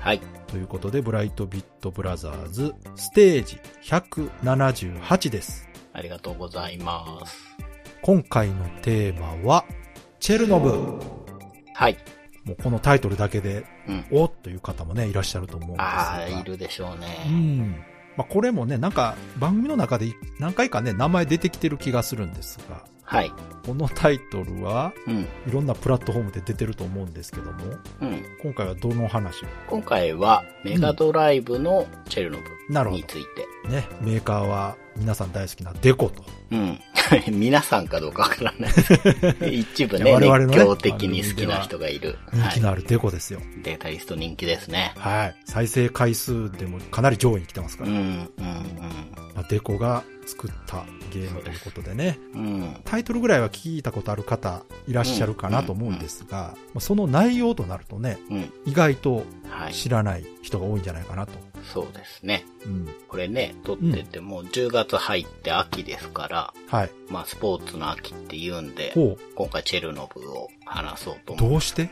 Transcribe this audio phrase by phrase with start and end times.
[0.00, 0.20] はい。
[0.46, 5.68] ということで、ブライトビットブラザーズステージ178です。
[5.92, 7.36] ありがとうございます。
[8.02, 9.64] 今回のテーマは、
[10.20, 11.00] チェルノブ。
[11.74, 11.98] はい。
[12.44, 14.06] もうこのタイトルだけで、うん。
[14.10, 15.84] おっという方もね、いらっしゃると思うんですが。
[15.84, 17.30] ああ、いるでしょううね。
[17.30, 17.84] ん。
[18.16, 23.32] まあ、これもね、なんか番組の中で何回かね、名前出てきてる気がするんですが、はい。
[23.64, 25.20] このタイトルはうん。
[25.22, 27.64] いろんなプラットフォームで出てると思うんですけども、
[28.02, 28.22] うん。
[28.42, 29.46] 今回はどの話を？
[29.66, 32.38] 今回は、メガドライブのチェルノ。
[32.84, 33.24] ブについ
[33.64, 33.70] て。
[33.70, 36.22] ね、メーカーは皆さん大好きなデコと。
[36.50, 36.80] うん。
[37.32, 38.94] 皆さんかどうかわからないです。
[39.50, 42.18] 一部ね、我々のね熱狂的に好きな人がいる。
[42.32, 43.40] 人気のあるデコですよ。
[43.40, 43.48] はい。
[43.62, 44.92] データリスト人気ですね。
[44.96, 45.36] はい。
[45.44, 48.30] 再生回数でもかなり上位に来てますから、うん、うん、
[49.34, 52.40] まあ、デコが作ったゲームということでね、うん。
[52.40, 52.76] うん。
[52.84, 58.52] タイトルぐらいは聞いたことある方いらっしゃるかなと思うんですが、まあその内容となるとね、うん。
[58.66, 59.24] 意外と
[59.58, 59.74] はい。
[59.74, 61.32] 知らない人が多いんじゃないかなと。
[61.72, 62.44] そうですね。
[62.64, 62.88] うん。
[63.08, 66.37] これね、撮っててもう10月入って秋ですから、
[66.68, 66.90] はい。
[67.08, 71.36] まあスポーツの秋って言うんで、ほ今回チェルノブを話そうとう。
[71.36, 71.50] 思う。
[71.50, 71.90] どうして？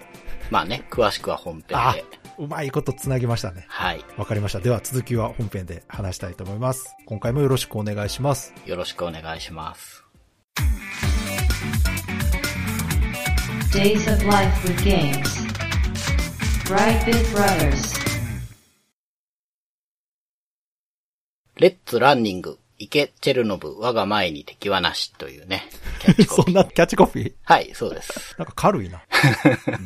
[0.51, 2.05] まあね、詳しくは本編あで。
[2.39, 3.65] うまいことつなぎましたね。
[3.69, 4.05] はい。
[4.17, 4.61] わかりました。
[4.61, 6.95] では続きは本編で話したいと思います。
[7.07, 8.53] 今回もよろしくお願いします。
[8.67, 10.05] よろしくお願いします。
[13.73, 15.23] Days of Life with Games.
[16.65, 17.97] Brightbit Brothers.
[21.59, 25.64] レッツランニング、行けチェルノブ、我が前に敵はなしというね、
[26.00, 26.54] キャッチコそピー。
[26.54, 27.32] んなキャッチコピー？
[27.44, 28.34] はい、そうです。
[28.38, 29.03] なんか軽いな。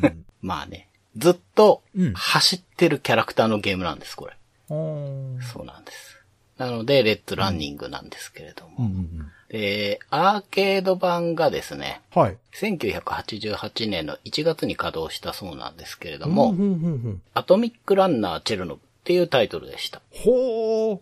[0.03, 4.35] う んまあね、ずっとうん走ってるキャラクターのゲームなんです、これ。
[4.69, 6.17] そうなんです。
[6.57, 8.75] なので、レッツランニングなんですけれども。
[8.79, 9.31] うんうんうん。
[9.49, 12.37] で、アーケード版がですね、はい。
[12.53, 20.01] 1988年の1月に稼働したそうなんですけれども、うんうんうんうんアトミックランナーチェルノブっていうタイトルでした。
[20.11, 20.99] ほー。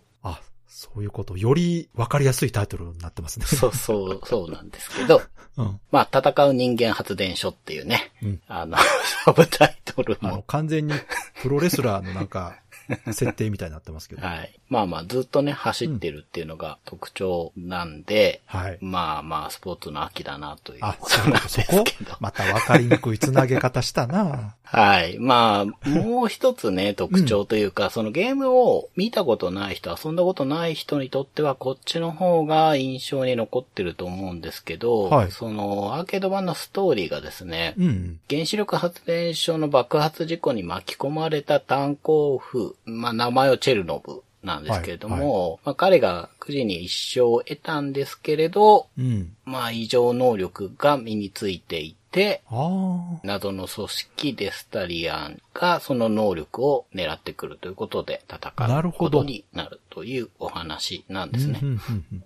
[0.70, 1.38] あ、そういうこと。
[1.38, 3.46] よりわかりやすいタイトルになってますね。
[3.50, 5.22] そうそう、そうなんですけど、
[5.58, 5.80] うん。
[5.92, 8.78] まあ、戦う人間発電所っていうね、うんあの、
[9.26, 10.94] サブタイトルあの、も、完全に
[11.42, 12.56] プロレスラーのなんか、
[13.12, 14.26] 設定みたいになってますけど。
[14.26, 14.60] はい。
[14.70, 18.78] まあまあ、ずっとね、走ってるっていうのが特徴なんで、はい。
[18.82, 21.64] まあまあ、スポーツの秋だなというあ、こそうなんですけ
[22.04, 22.16] ど。
[22.20, 25.18] またわかりにくいつなげ方したなはい。
[25.18, 38.20] まあ、もう一つね、特徴というか、そのゲームを見たことない人、遊んだことない人にとっては、こっちの方が印象に残ってると思うんですけど、はいその、アーケード版のストーリーがですね、うん。
[38.30, 49.36] 原子力発電所の爆発事故に巻き込まれた炭鉱夫、まあ名前をチェルノブなんですけれども、まあ彼が9時に一生を得たんですけれど、うん。
[49.46, 52.42] まあ異常能力が身についていて。
[53.24, 61.62] 謎の組織デスタリアンがその能力を狙ってくるということで戦うこなるほどとになるというお話なんですね。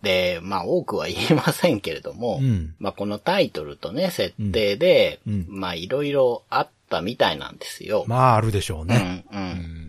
[0.02, 8.06] で、まあ多くは言いませんけれども、うんまあこのタイトルとね、設定で、うんうんまあいろいろあったみたいなんですよ。
[8.08, 9.26] まあ、あるでしょううん、ね。
[9.32, 9.36] う。
[9.36, 9.83] うんん。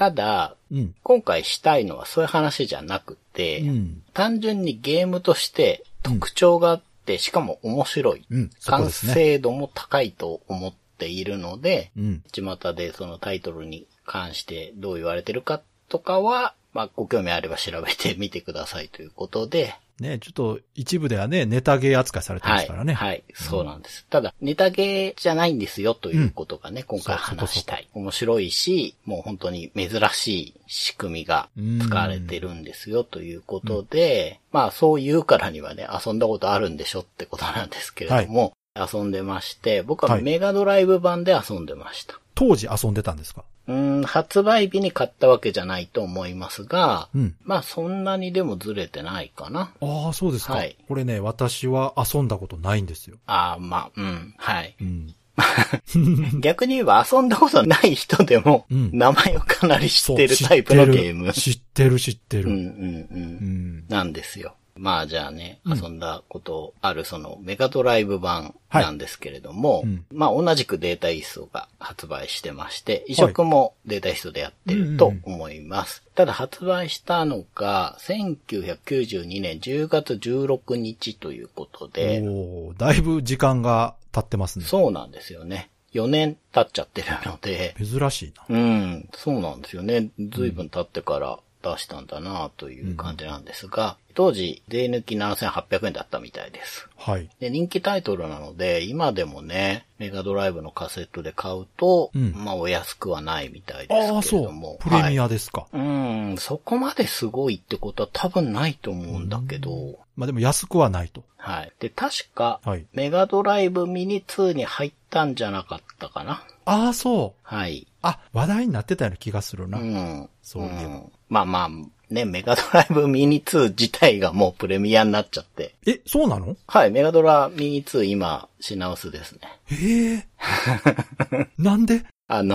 [0.00, 0.94] ただ、うん。
[1.02, 4.02] 今回したいのはそういう話じゃなくて、うん。
[4.14, 8.24] 単純にゲームとして特徴があって、しかも面白い。
[8.30, 8.50] うん。
[8.58, 8.90] そこ完。
[8.90, 12.22] 成度も高いと思っているので、うん。
[12.32, 22.64] 巷でそのタイトルに関してどう言われてるかとかは、まあ、ご興味あれば調べてみてくださいということで、ね、ちょっと一部ではね、ネタゲー扱いされてまはい。
[22.64, 22.94] すからね。
[22.94, 23.22] はい。
[23.34, 24.06] そうなんです。
[24.08, 27.88] ただ、ネタゲーじゃないんですよということがね、今回そう話したい。
[27.94, 31.48] 面白いし、もう本当に珍しい仕組みが
[31.86, 42.18] 使われてるんですよということで、まあそう言うからにはね、遊んだことあるんでしょってことなんですけれども、遊んでまして、僕ははいメガドライブ版で遊んでました。
[42.34, 43.44] 当時遊んでたんですか？
[43.66, 47.36] うん、発売日に買ったわけじゃないと思いますが、うん。
[47.44, 49.72] まあそんなにでもずれてないかな。
[49.80, 50.54] ああ、そうですか。
[50.54, 53.16] はいこれね、私は遊んだことないんですよ。
[53.26, 54.76] ああ、まあ、うん、はい。
[54.80, 55.14] うん。
[56.40, 61.32] 逆に言えば遊んだことない人でも、うん名前をかなり知ってるタイプのゲーム。
[61.32, 62.50] 知ってる、知ってる。
[62.50, 63.08] うんうんう。
[63.10, 63.84] うんん。
[63.88, 64.54] なんですよ。
[64.80, 76.02] まあじゃあね、うん遊んだことあるそのメガドライブ版なんですけれども、うんまあ同じくデータイーストが発売してまして、移植もデータイーストでやってると思います。
[76.14, 84.64] ただ発売したのが1992年10月16日ということで、おーだいぶ時間が経ってますね。
[84.64, 85.68] そうなんですよね。
[85.92, 88.44] 4年経っちゃってるので、珍しいな。
[88.48, 90.08] うん、そうなんですよね。
[90.18, 96.88] 随分経ってから出したんだなという感じなんですが、当時、税抜き7800円だったみたいです。
[96.96, 97.28] はい。
[97.40, 104.78] で、人気タイトルなので、今でもね、メガドライブのカセットで買うと、うんまあお安くはないみたいああ、ですけれそう。
[104.78, 105.66] プレミア、アですか。
[105.72, 111.24] うん、そこまですごいってことは多分ないと思うんだけど、まあでも安くはないと。
[111.36, 111.72] はい。
[111.80, 112.86] で、確か、はい。
[112.92, 116.44] メガドライブミニ2に入ったんじゃなかったかな。
[116.66, 117.40] ああ、そう。
[117.42, 117.86] はい。
[118.02, 119.78] あ、話題になってたような気がするな。
[119.78, 120.28] うん。
[120.42, 121.70] そういえばんまあまあ、
[122.10, 125.74] ね、メガドライブミニ2自体がもうプレミアになっちゃって。
[125.86, 126.56] え、そうなの？
[126.66, 129.40] はい、メガドラミニ2今、品薄ですね。
[129.70, 132.04] ええなんで？
[132.32, 132.54] あの、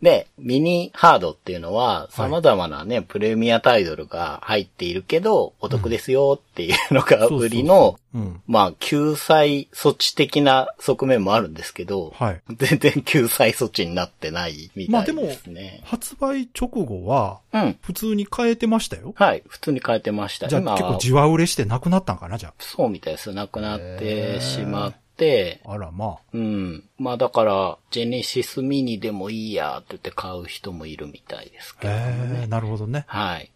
[0.00, 8.40] で、 ミニハードっていうのは、様々なね、プレミアタイトルが入っているけど、お得ですよっていうのが売りの、うん。
[8.46, 12.40] まあ、救済措置的な側面もあるんですけど、はい。
[12.56, 15.80] 全然救済措置になってないみたいですね。
[15.84, 17.78] 発売直後は、うん。
[17.82, 19.14] 普通に変えてましたよ。
[19.16, 19.42] はい。
[19.48, 20.46] 普通に変えてました。
[20.46, 23.32] じゃあ結構じわ売れしてなくなったんかな、じゃそうみたいです。
[23.32, 25.07] なくなってしまって、
[25.64, 25.72] あ。
[25.72, 26.18] あら、まあ。
[26.32, 26.84] うん。
[26.98, 31.92] まあだから、ジェネシスミニでもいいやって言って買う人もいるみたいですけど。
[31.92, 31.96] へ
[32.44, 33.04] え、なるほどね。
[33.06, 33.50] はい。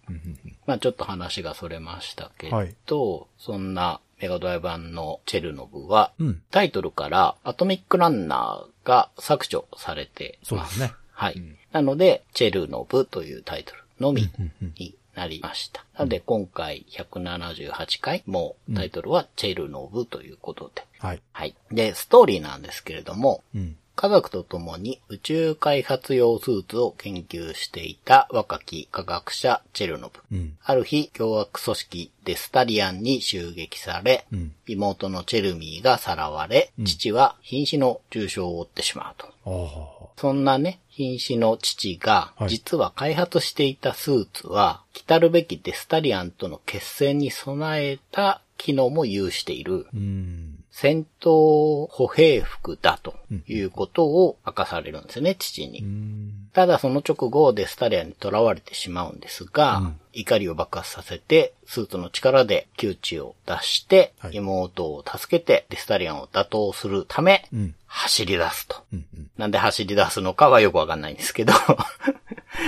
[0.66, 2.50] まあちょっと話がそれましたけ
[2.86, 6.42] ど、そんなメガドライブ版のチェルノブは、うん。
[6.50, 10.48] タイトルからアトミックランナーが削除されてます。
[10.48, 10.92] そうですね。
[11.12, 11.34] はい。
[11.34, 14.30] うんなので、チェルノブというタイトルのみ
[14.78, 15.84] になりました。
[15.94, 20.84] なので、今回178回もタイトルはチェルノブということで。
[20.98, 21.22] はい。
[21.32, 21.54] はい。
[21.70, 23.76] で、ストーリーなんですけれども、うん。
[24.02, 30.36] 家族と共に宇宙開発用スーツを研究していた若き科学者チェルノブ。
[30.36, 30.58] うん。
[30.64, 34.52] ある日、凶悪組織デスタリアンに襲撃され、うん。
[34.66, 40.10] 妹のチェルミーがさらわれ、父は瀕死の重傷を負ってしまうと。
[40.16, 50.51] そんなね、瀕死の父がは、い実は開発していたスーツは、来たるべきデスタリアンとの決戦に備えた機能も有している、うん。
[50.72, 53.14] 戦闘歩兵服だと
[53.46, 55.80] いうことを明かされるんですよね、父に。
[55.80, 56.48] うん。
[56.54, 67.74] ただその直後、デスタリアンに囚われてしまうんですが、怒りを爆発させて、スーツの力で窮地を脱して、はい妹を助けて、デスタリアンを打倒するため、うん。
[67.86, 68.82] 走り出すと。
[68.94, 69.04] うん。
[69.14, 69.30] うん。
[69.36, 71.52] なんで走り出すのかはよくわかんないんですけど、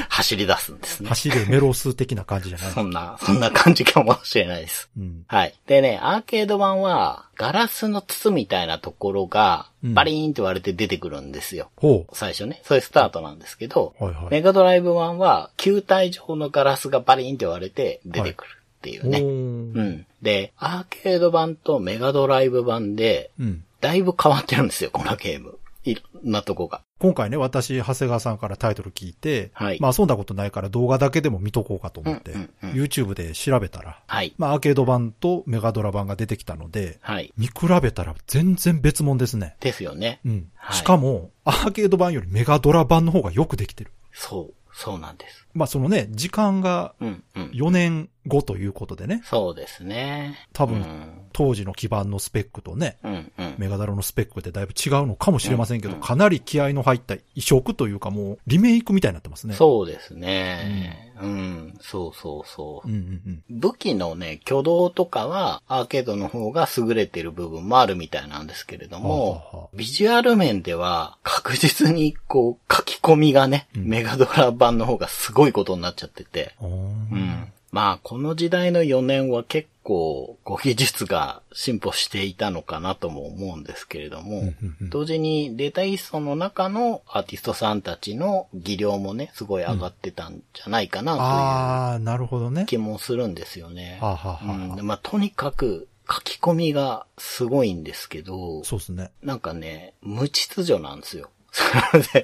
[0.08, 1.08] 走り出すんですね。
[1.10, 2.70] 走るメロス的な感じじゃない？
[2.72, 4.88] そんな、そんな感じかもしれないです。
[4.98, 5.24] うん。
[5.26, 5.54] はい。
[5.66, 11.70] でね、アーケード版は、ガラスの筒みたいなところが、うんバリーンって割れて出てくるんですよ。
[11.76, 12.62] ほ最初ね。
[12.64, 18.48] そういうスタートなんですけど、はいはいメガドライブ版は、球体状のガラスがバリーンって割れて出てくる
[18.78, 19.08] っていうう。
[19.08, 19.20] ね。
[19.20, 20.06] うん。
[20.22, 23.64] で、アーケード版とメガドライブ版で、うん。
[23.82, 25.58] だいぶ変わってるんですよ、このゲーム。
[25.84, 26.82] いろんなとこが。
[26.98, 34.34] 今回ね、私、長谷川さんからタイトル聞いて、はいまあ遊んだことないから動画だけでも見とこうかと思って、うんうんうん YouTube で調べたら、はい。
[34.36, 37.32] まあアーケード版とメガドラ版が出てきたので、はい。
[37.36, 37.52] 見比
[37.82, 39.56] べたら全然別物ですね。
[39.60, 40.20] ですよね。
[40.24, 40.50] うん。
[40.72, 43.92] しかも、アーケード版よりメガドラ版の方がよくできてる。
[44.12, 44.54] そう。
[44.72, 45.43] そうなんです。
[45.54, 47.44] まあそのね、時間がうん、うん。
[47.54, 50.38] 4年後ということでね、そうですね。
[50.52, 51.20] 多分うん。
[51.32, 53.54] 当時の基盤のスペックとね、うん、うん。
[53.58, 59.54] メガドラのスペックでだいぶ違うのかもしれませんけど、うんかなり気合の入った移植というかもうリメイクみたいになってますね。
[59.54, 61.12] そうですね。
[61.20, 61.74] うん。
[61.80, 62.90] そうそうそうう。
[62.90, 63.42] んうんうん。
[63.50, 77.52] 武器のね、挙動とかは、アーケードの方が優れてる部分もあるみたいなんですけれどはあはあはも、ビジュアル面では、確実に、こう、書き込みがね、うんメガドラ版の方がすごいことになっちゃってて、うん。
[77.74, 92.64] まあ、この時代の4年は結構、ご技術が進歩していたのかなとも思うんですけれども、同時にデータイーストの中のアーティストさんたちの技量もね、すごい上がってたんじゃないかなというあー、なるほどね。
[92.68, 93.98] 気もするんですよね。
[94.00, 99.10] はあ、はあはうん、まあ、とにかく書き込みがすごいんですけど、そうですね。
[99.22, 101.30] なんかね、無秩序なんですよ。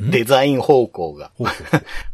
[0.00, 1.30] デザイン方向が。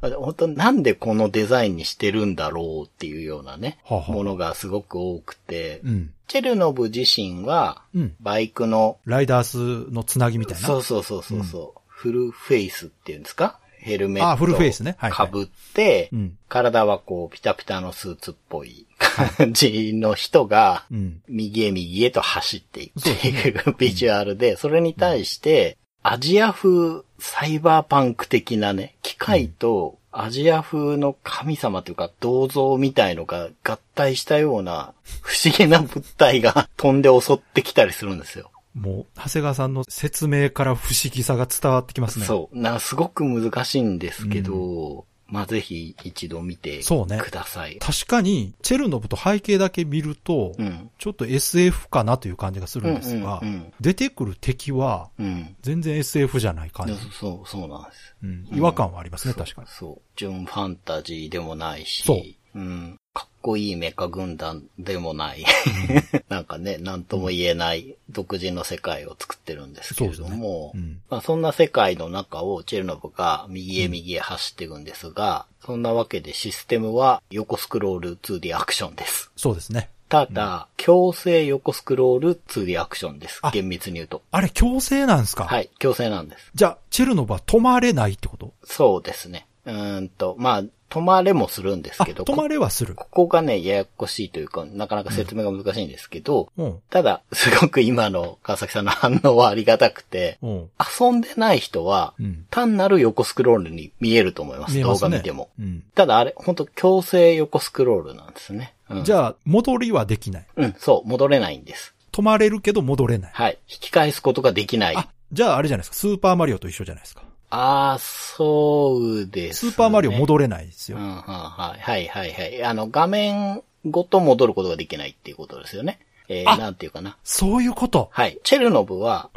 [0.03, 4.13] 本当なんでこのデザインにしてるんだろうっていうようなね、はあはあ。
[4.13, 6.11] ものがすごく多くて、うん。
[6.29, 8.15] チェルノブ自身は、うん。
[8.21, 10.67] バイクの、ライダースのつなぎみたいな？
[10.67, 13.59] そうそうそうそうそう、フルフェイスっていうんですか？
[13.79, 14.97] ヘルメットあフルフェイスね。
[14.99, 16.39] かぶって、うん。
[16.49, 21.23] 体はこう、ピタピタのスーツっぽい感じの人が、うん。
[21.29, 38.53] 右へ右へと走っていくっていう ビジュアルで、それに対して、アジア風サイバーパンク的なね、機械とアジア風の神様というか銅像みたいのが合体したような不思議な物体が飛んで襲ってきたりするんですよ。
[38.73, 42.25] もう、長谷川さんの説明から不思議さが伝わってきますね。
[42.25, 42.57] そう。
[42.57, 47.79] な、すごく難しいんですけど、まあ、ぜひ一度見てください。
[47.79, 50.91] 確かに、チェルノブと背景だけ見ると、うん。
[50.99, 55.27] ちょっと SF かなという感じがするんですが、うんうん出てくる敵はうん。
[55.27, 55.57] うん。
[55.63, 57.01] 全然 SF じゃない感でじ。
[57.13, 58.15] そう、そうなんです。
[58.23, 59.69] うん、違和感はありますね、確かに。
[59.69, 60.03] そう。
[60.17, 62.99] 純ファンタジーでもないし、そううん。
[63.47, 65.45] こいいメカ軍団でもない。
[66.29, 71.01] なんかね、なんとも言えない独自の世界を作ってるんですけれども、うん。
[71.09, 79.31] まあそんな世界の中をチェルノブが右へ右へ走っていくんですが、そんなわけでシステムは横スクロール 2D アクションです。
[79.37, 79.91] そうですね。
[80.09, 83.51] ただ、強制横スクロール 2D アクションですあ。
[83.51, 84.23] 厳密に言うと。
[84.31, 85.45] あれ、強制なんですか？
[85.47, 86.51] はい、強制なんです。
[86.55, 88.53] じゃあ、チェルノブは止まれないってこと？
[88.65, 89.46] そうですね。
[89.67, 92.95] うーんと、まあ、止まれもするんですあ、けど、止まれはする。
[92.95, 96.79] ここがね、ややこしいというか、なかなか説明が難しいんですけど、うん。
[96.91, 100.71] ただ、すごく今の川崎さんの反応はありがたくて、うん。
[101.01, 102.47] 遊んでない人は、うん。
[102.51, 104.81] 単なる横スクロールに見えると思います。
[104.81, 104.97] 動。
[104.97, 105.51] 画見ても。
[105.59, 105.83] うん。
[105.95, 108.75] ただあれ、本当強制横スクロールなんですね。
[108.89, 110.47] うん、じゃあ、戻りはできない。
[110.57, 111.95] うん、そう、戻れないんです。
[112.13, 113.31] 止まれるけど戻れない。
[113.35, 113.59] はい。
[113.69, 114.97] 引き返すことができない。
[114.97, 115.97] あ、じゃああれじゃないですか。
[115.97, 117.23] スーパーマリオと一緒じゃないですか。
[117.51, 119.73] あー、そうです、ね。
[119.73, 120.99] スーパーマリオ戻れないですよ。
[120.99, 122.65] うん、はい、はい、はい、はい。
[122.65, 126.01] あの、画面ごと戻ることができないっていうことですよね。
[126.29, 127.17] えー、あなんていうかな。
[127.23, 128.09] そういうこと。
[128.11, 128.39] はい。
[128.43, 129.31] チェルノブは、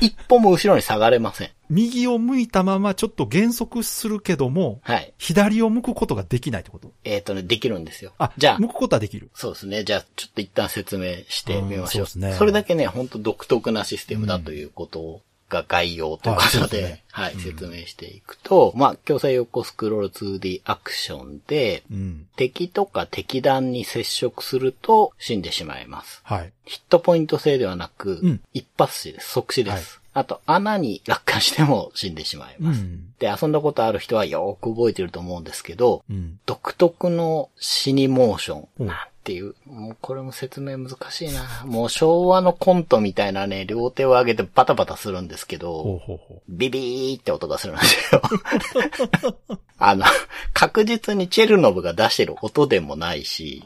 [0.00, 1.50] 一歩も後ろに下がれません。
[1.70, 5.14] 右を向いたままちょっと減速するけども、はい。
[5.16, 6.92] 左を向くことができないってこと？
[7.04, 8.12] えっ、とね、できるんですよ。
[8.18, 9.30] あ、じゃあ向、くことはできる。
[9.34, 9.84] そうですね。
[9.84, 12.04] じゃあ、ちょっと一旦説明してみましょう。
[12.04, 15.22] うんそうですねれだけね、本当独特なシステムだということ
[15.54, 22.26] が概要ということで、はいねはい、説明していくと、まあ、強制横スクロール 2D アクションで、うん。
[22.36, 26.20] 敵とか敵弾に接触すると死んでしまいます。
[26.24, 26.52] はい。
[26.64, 29.30] ヒットポイント制ではなく、うん一発死です。
[29.30, 30.00] 即死です。
[30.12, 32.80] あと、穴に落下しても 死んでしまいうます。
[32.80, 33.12] ん。
[33.18, 36.40] で、遊んだことある人はよーく覚えてると思うんですけど、うん。
[36.46, 41.64] 独特の死にモーショうんンなんていう、もうこれも説明難しいな。
[41.64, 48.22] もう昭和のコントみたいなね、両手を上げてバタバタするんですけほうど、ほうほビビーって音がするんですよ。
[49.78, 50.04] あの、
[50.52, 53.64] 確実にチェルノブが出してる音でもないし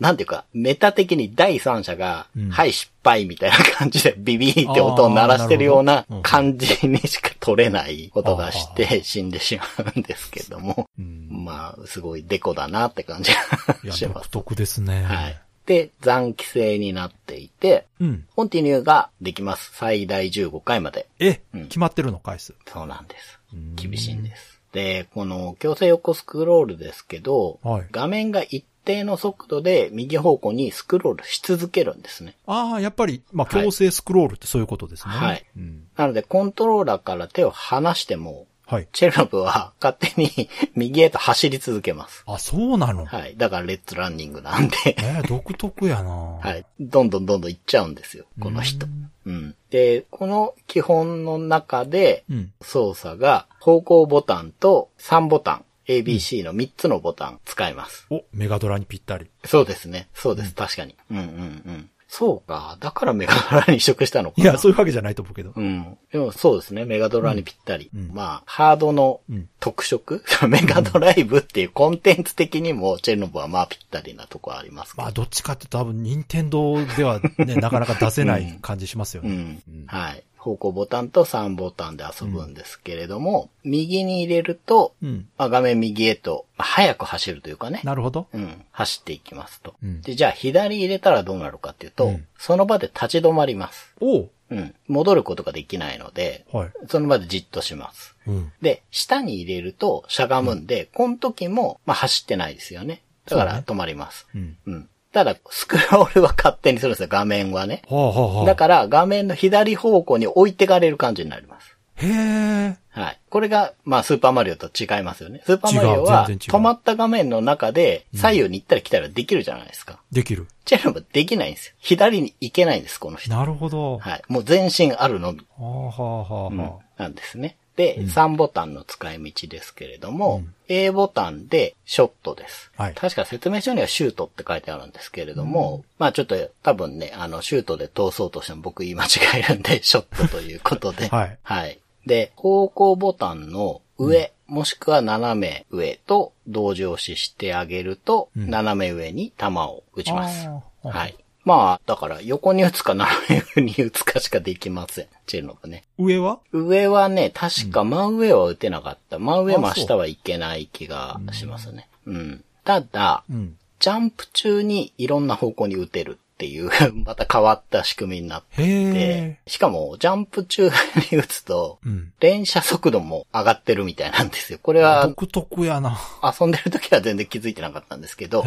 [0.00, 2.50] なんていうか、メタ的に第三者が、うん。
[2.50, 9.64] はい、失敗みたいな感じでビビーって音を鳴らしてるような感じにしか取れない音がしあて死んでしま
[9.96, 11.27] うんですけども、うん。
[11.48, 14.28] まあ、すごいデコだなって感じがします。
[14.30, 15.02] 独特ですね。
[15.02, 15.40] はい。
[15.64, 18.26] で、残機制になっていて、うん。
[18.36, 19.70] コンティニューができます。
[19.74, 21.08] 最大15回まで。
[21.18, 22.54] え、うん決まってるの回数。
[22.66, 23.76] そうなんですうん。
[23.76, 24.60] 厳しいんです。
[24.72, 32.34] で、この強制横スクロールですけど、はい画面が一定の速度で右方向にスクロールし続けるんですね。
[32.46, 35.12] ああ、やっぱり、まあ、はい強制スクロールってそういうことですね。
[35.12, 35.86] はいうん。
[35.96, 38.88] なので、コントローラーから手を離しても、はい。
[38.92, 42.22] チェルノブは勝手に右へと走り続けます。
[42.26, 43.06] あ、そうなの？
[43.06, 43.34] はい。
[43.38, 46.66] だから、レッツランニングなんで、えー、独特やな はい。
[46.78, 48.86] どんどんどんどん行っちゃうんですよ、この人。
[49.24, 49.54] うん。
[49.70, 52.52] で、この基本の中で、うん。
[52.60, 58.06] 操作が方向ボタンと3ボタン、ABC の3つのボタン使います。
[58.10, 59.30] お、メガドラにぴったり。
[59.46, 60.08] そうですね。
[60.12, 60.54] そうです。
[60.54, 60.94] 確かに。
[61.10, 61.26] うんうんう
[61.72, 61.90] ん。
[62.08, 62.78] そうか。
[62.80, 64.42] だからメガドラに移植したのかな。
[64.42, 65.52] いや、そういうわけじゃないと思うけど。
[65.54, 65.98] うん。
[66.10, 66.86] でもそうですね。
[66.86, 67.90] メガドラにぴったり。
[67.94, 74.94] うんまあ、ハードのうん特色、 メガドライブっていうコンテンツ的にも、チェルノブはまあぴったりなとこあります。
[74.96, 79.28] まあ、どっちかって多分、任天堂ではね、なかなか出せない感じしますよね。
[79.28, 79.86] うんうん。
[79.86, 80.24] はい。
[80.48, 85.28] 方向ボタンと3ボタンで遊ぶんですけれども、右に入れると、うん。
[85.36, 87.80] まあ、画面右へと、まあ早く走るというかね。
[87.84, 88.28] なるほど。
[88.32, 88.64] うん。
[88.70, 89.74] 走っていきますと。
[89.82, 93.92] うんで、じゃあ左入れたらどうなるかっていうと、うんその場で立ち止まります。
[94.00, 94.74] おううん。
[94.86, 96.70] 戻ることができないので、はい。
[96.88, 98.14] その場でじっとします。
[98.26, 98.52] うん。
[98.62, 103.02] で、下に入れるとしゃがむんで、この時も、まあ、走ってないですよね。
[103.26, 104.26] だから止まります。
[104.34, 104.56] うん。
[104.66, 104.88] うん。
[105.18, 107.82] ただ、スクロールは勝手にするんですよ、画面はね。
[107.88, 111.76] はあ、はあはあ、だから、画面の左方向に置いてかれる感じになります。
[111.96, 112.76] へえ。
[112.90, 113.20] はい。
[113.28, 115.42] これが、まあ、スーパーマリオと違いますよね。
[115.44, 119.98] スーパーマリオは、止まった画面の中で、左右に行ったり来たりできるじゃないですか。
[120.12, 120.46] できる。
[120.64, 121.74] チェルノブできないんですよ。
[121.80, 123.34] 左に行けないんです、この人。
[123.34, 123.94] なるほど。
[123.94, 124.22] ははい。
[124.28, 125.40] もう全身あるのみ。
[125.58, 127.02] あ、はあ、はあ、はあ。
[127.02, 127.56] なんですね。
[127.78, 132.70] で、うん3ボタンの使い道ですけれども、うん A ボタンでショットです。
[132.76, 141.08] はい確か説明書にはシュートって書いてあるんですけれども、まあちょっと多分ね、あの、シュートで通そうとしても僕言い間違えるんで、 ショットということで。
[141.08, 141.38] はい。
[141.42, 141.78] はい。
[142.04, 150.48] で、方向ボタンの上、もしくは斜め上と同時押ししてあげると、うん斜め上に球を打ちます。
[150.82, 151.16] はい。
[151.48, 155.06] まあ、だから横に打つか斜め上に打つかしかできません。
[155.26, 155.82] チェルノブね。
[155.96, 156.40] 上は？
[156.52, 159.18] 上はね、確か真上は打てなかった。
[159.18, 161.88] 真上あ真下はいけない気がしますね。
[162.04, 162.44] うん。
[162.64, 163.56] ただ、うん。
[163.80, 166.70] ジャンプ中にいろんな方向に打てるっていう、
[167.06, 170.70] また変わった仕組みになってへてえ。、しかも、ジャンプ中
[171.10, 172.12] に打つと、うん。
[172.20, 174.58] 連射速度も上がってるみたいなんですよ。
[174.62, 175.98] これは独特やな。
[176.22, 178.44] 遊んでる時は全然気づいてなかったんですけど。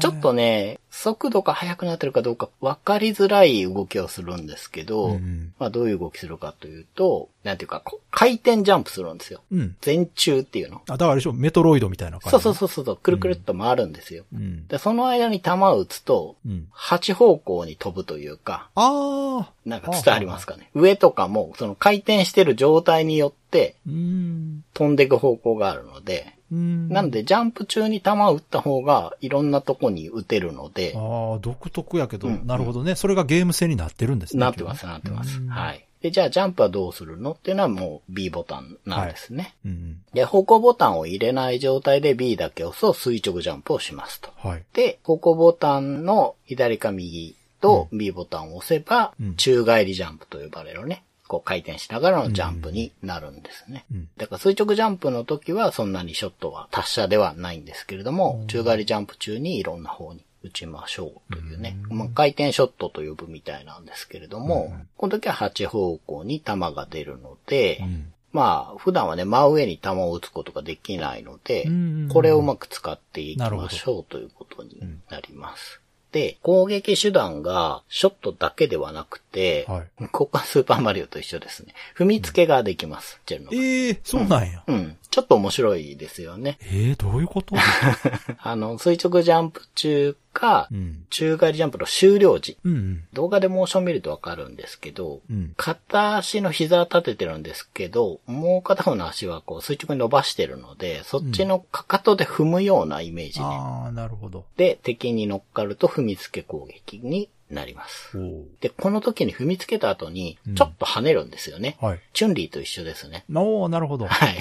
[0.00, 9.42] ちょっとね、速度が速くなってるかどうか分かりづらい動きをするんですけど、うんまあどういう動きするかというと、なんていうか、回転ジャンプするんですよ。
[9.52, 9.76] うん。
[9.84, 10.80] 前中っていうの。
[10.88, 12.30] あ、だからあれでしょ、メトロイドみたいな感じ。
[12.30, 14.24] そうそうそうそう、くるくるっと回るんですよ。
[14.34, 14.66] うん。
[14.68, 16.66] で、その間に球を打つと、うん。
[16.74, 19.52] 8方向に飛ぶというか、ああ。
[19.66, 20.70] なんか伝わりますかね。
[20.74, 24.64] 上とかも、その回転してる状態によってうん。
[24.72, 26.35] 飛んでいく方向があるので、うん。
[26.50, 32.94] なんでジャンプ中に球を打った方がいろんなとこに打てるので、ああ、独特やけど、うんなるほどね。
[32.94, 34.40] それがゲーム性になってるんですね。
[34.40, 35.38] なってます、なってます。
[35.38, 35.84] うんはい。
[36.00, 39.54] で、じゃあジャンプはどうするのっていうのはもう B ボタンなんですね。
[39.64, 40.02] うん。
[40.12, 44.30] で、方向ボタンを入れない状態で B だけ押すと垂直ジャンプをしますと。
[44.36, 44.64] はい。
[44.72, 53.84] で、方向ボタンの左か右と B ボタンを押せば、うん宙返りジャンプと呼ばれるね、こう回転しながらのジャンプになるんですね。
[53.92, 54.08] うん。
[54.16, 68.12] だから垂直ジャンプの時はそんなにショットは達者ではないんですけれども、宙返りジャンプ中にいろんな方に打ちましょうというね、まあ、回転ショットと呼ぶみたいなんですけれども、この時は8方向に球が出るので、うん。
[68.32, 74.78] まあ、普段はね、真上に球を打つことができないのでうん、これをうまく使っていきましょうということに
[75.08, 75.80] なります。
[76.16, 79.86] で、攻撃手段がショットだけではなくて、はい。
[80.00, 81.74] 交換スーパーマリオと一緒ですね。
[81.94, 83.50] 踏みつけができます、ジェルの。
[83.52, 84.64] ええそうなんや。
[84.66, 84.96] うん。
[85.16, 86.58] ちょっと面白いですよね。
[86.70, 87.56] ええどういうこと？
[88.42, 91.06] あの、垂直ジャンプ中かう、ん。
[91.08, 92.58] 宙返りジャンプの終了時。
[92.64, 93.04] うんうん。
[93.14, 95.54] 動画でモーション見るとわかるんですけど、うん。
[95.56, 103.46] 片足の膝は立ててるんですけど、もう片方の足はこう垂直に伸ばしてるので、そっちのかかとで踏むようなイメージね。
[103.48, 104.44] ああ、なるほど。
[104.58, 108.18] で、敵に乗っかると踏みつけ攻撃になります。
[108.18, 111.76] おーで、この時に踏みつけた後にうん、ちょっと跳ねるんですよね。
[111.80, 112.00] はい。
[112.12, 113.24] チュンリーと一緒ですね。
[113.32, 114.06] おーなるほど。
[114.06, 114.36] はい。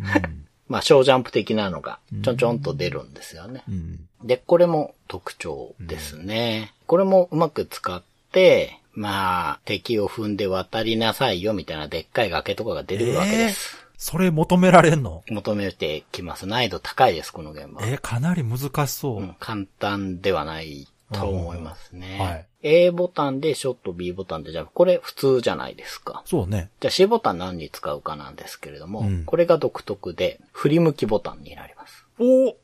[0.00, 0.46] うん。
[0.68, 3.62] まあ、小ジャンプ的なのが、ちょんちょんと出るんですよね。
[3.68, 4.08] うん。
[4.24, 6.72] で、これも特徴ですね。
[6.86, 8.02] これもうまく使っ
[8.32, 13.86] て、まあ、敵を踏んで渡りなさいよみたいなでっかい崖とかが出るわけです。
[13.98, 15.22] それ求められんの？
[15.28, 16.46] 求めてきます。
[16.46, 17.86] 難易度高いです、この現場。
[17.86, 19.20] えーかなり難しそう。
[19.20, 22.18] うん、簡単ではないと思いますね。
[22.18, 24.70] はい A ボタンでショット、B ボタンでジャンプ。
[24.72, 26.22] これ普通じゃないですか。
[26.26, 26.70] そうね。
[26.78, 32.06] じゃあ C ボタン何に使うかなんですけれども、うんこれが独特で、振り向きボタンになります。
[32.20, 32.54] おー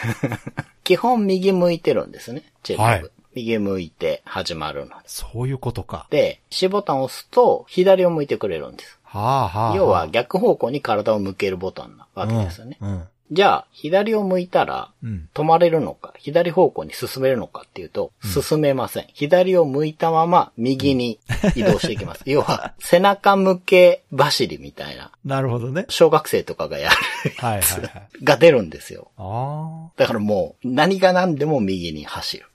[0.84, 2.42] 基本右向いてるんですね。
[2.62, 4.94] チェルノブはい右向いて始まるので。
[5.06, 6.06] そういうことか。
[6.10, 8.98] で、C ボタンを押すと左を向いてくれるんです。
[9.04, 9.76] はあはあ。
[9.76, 12.76] 要は逆方向に体を向けるボタンなわけですよね。
[12.80, 12.90] うん。
[12.90, 13.02] うん。
[13.32, 15.28] じゃあ、左を向いたら、うん。
[15.34, 19.06] 止まれるのか、左方向に進めるのかっていうと、進めません。
[19.12, 21.20] 左を向いたまま右に
[21.54, 22.22] 移動していきます。
[22.26, 25.86] 要は、背中向け走りみたいな、なるほどね。
[25.88, 26.96] 小学生とかがやる
[27.36, 28.24] はいはいはい。
[28.24, 29.10] が出るんですよ。
[29.16, 32.49] あだからもう、何が何でも右に走る。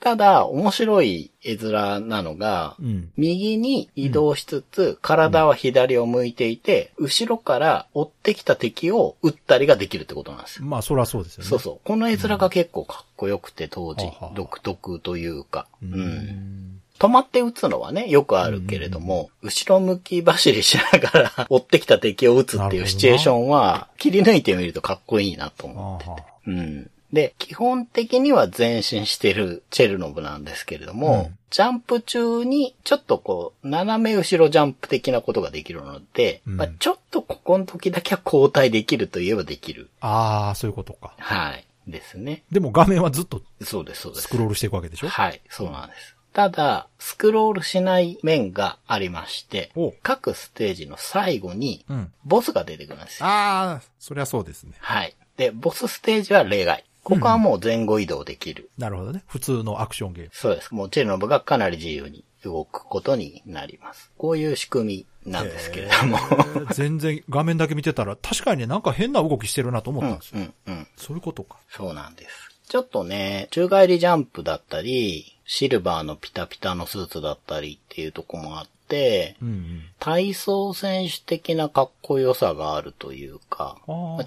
[0.00, 3.10] ただ、面白い絵面なのがあ。、うん。
[3.16, 10.66] 右に移動しつつ、体は左を向いていて、後ろから追ってきた敵を撃ったりができるってことなんですよ。
[10.66, 11.48] まあ、そらそうですよね。
[11.48, 11.80] そうそう。
[11.84, 15.66] この絵面が結構かっこよくて、当時独特というか。
[15.82, 15.86] う。
[15.86, 16.82] うんん。
[16.98, 26.28] 止まって撃つのはね、よくあるけれども、後ろ向き走りしながら 追ってきた敵を撃つっていうシチュエーションは、切り抜いてみるとかっこいいなと思ってて。
[26.46, 26.90] うん。
[27.12, 39.90] で、基本的には前進してるチェルノブなんですけれども、うんジャンプ中にちょっとこう、斜め後ろジャンプ的なことができるので、うんまあ、ちょっとここの時だけは交代できるといえばできる。
[40.00, 41.12] ああ、そういうことか。
[41.18, 41.66] はい。
[41.86, 42.42] ですね。
[42.50, 44.28] でも画面はずっとそうです、そうです。
[44.28, 45.08] スクロールしていくわけでしょ？
[45.08, 46.16] はい、そうなんです。
[46.32, 52.12] ただ、スクロールしない面がありましてお、各ステージの最後に、うん。
[52.24, 53.26] ボスが出てくるんですよ。
[53.26, 54.72] ああ、そりゃそうですね。
[54.78, 55.14] はい。
[55.36, 56.82] で、ボスステージは例外。
[57.02, 58.70] ここはもう前後移動できる。
[58.78, 59.24] なるほどね。
[59.26, 60.30] 普通のアクションゲーム。
[60.32, 60.72] そうです。
[60.72, 64.10] もうチェルノブがかなり自由に動くことになります。
[64.16, 66.18] こういう仕組みなんですけれども。
[66.18, 70.40] えー全然画面だけ見てたら、確かにね、なんか変な動きしてるなと思うんったんですよ。
[70.40, 70.86] うんうん。
[70.96, 71.56] そういうことか。
[71.70, 72.48] そうなんです。
[72.68, 79.82] ちょっとね、宙返りジャンプだったり、シルバーのピタピタのスーツだったりっていうとこもあって、うんうん。
[79.98, 83.78] 体操選手的なかっこよさがあるというか、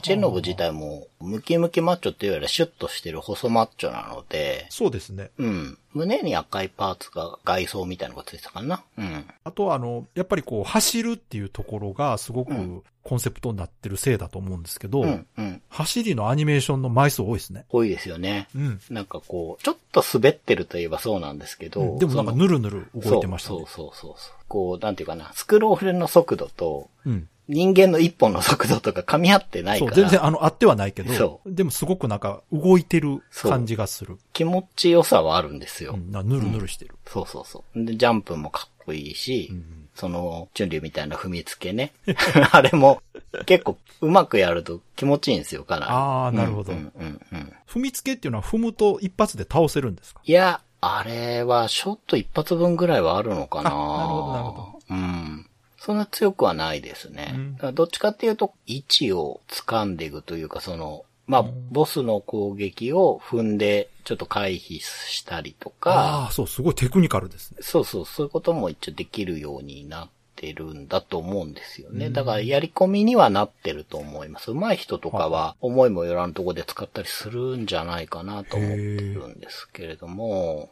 [0.01, 5.31] チェルノブ自体もムキムキマッチョっていうよりはシュッとしてる細マッチョなので、そうですね。
[5.37, 5.77] うん。
[5.93, 8.83] 胸に赤いパーツが外装みたいなのがついてたかな。
[8.97, 9.25] うん。
[9.43, 15.61] あとはあの、やっぱりこう、走るっていうところがすごくうんコンセプトになってるせいだと思うんですけど、うん、うん。
[15.69, 17.65] 走りのアニメーションの枚数多いですね。
[17.69, 18.47] 多いですよね。
[18.55, 18.79] うん。
[18.89, 23.59] なんかこう、ちょっと滑ってるといえばそうなんですけど、うんでもなんかぬるぬる動いてましたね。
[23.59, 24.35] そうそうそうそう。
[24.55, 27.27] こう、なんていうかな、スクロールの速度と、うん。
[27.49, 34.17] 人間の一本の速度とか 噛み合ってないそう、から、全然あの、あってはないけどそ、でもすごくなんか動いてる感じがする。
[34.31, 35.93] 気持ちよさはあるんですよ。
[35.95, 36.95] うん、なぬるぬるしてる。
[37.05, 37.85] そうそうそう。
[37.85, 41.93] で、ジャンプもかっこいいし、うんその、チュンリュみたいな踏みつけね。
[42.51, 43.01] あれも、
[43.45, 45.91] 結構、うまくやると気持ちいいんですよ、かなり。
[45.93, 47.53] あーなるほどうんうんうん。
[47.65, 50.19] 踏みつけっていうのは踏むと一発で倒せるんですか？
[50.25, 54.79] いや、あれは、ショット一発分ぐらいはあるのかなあなるほどなるほど。
[54.89, 55.49] うん。
[55.77, 57.33] そんな強くはないですね。
[57.61, 67.57] うんどっちかっていうと、位置を掴んでいくというか、その、まあ、ボスの攻撃を踏んで、ちょっと回避したりとあかあ、、そう、すごいテクニカルですね。
[67.61, 72.09] そうそう、そういうことも一応できるようになってるんだと思うんですよね。
[72.09, 74.51] だから、やり込みにはなってると思います。
[74.51, 80.69] 上手い人とかは、思いもよらんとこで使ったりするんじゃないかなと思ってるんですけれども、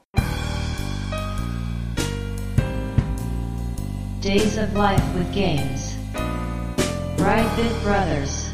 [4.22, 5.98] Days of Life with Games.
[7.18, 8.54] Brightbit Brothers.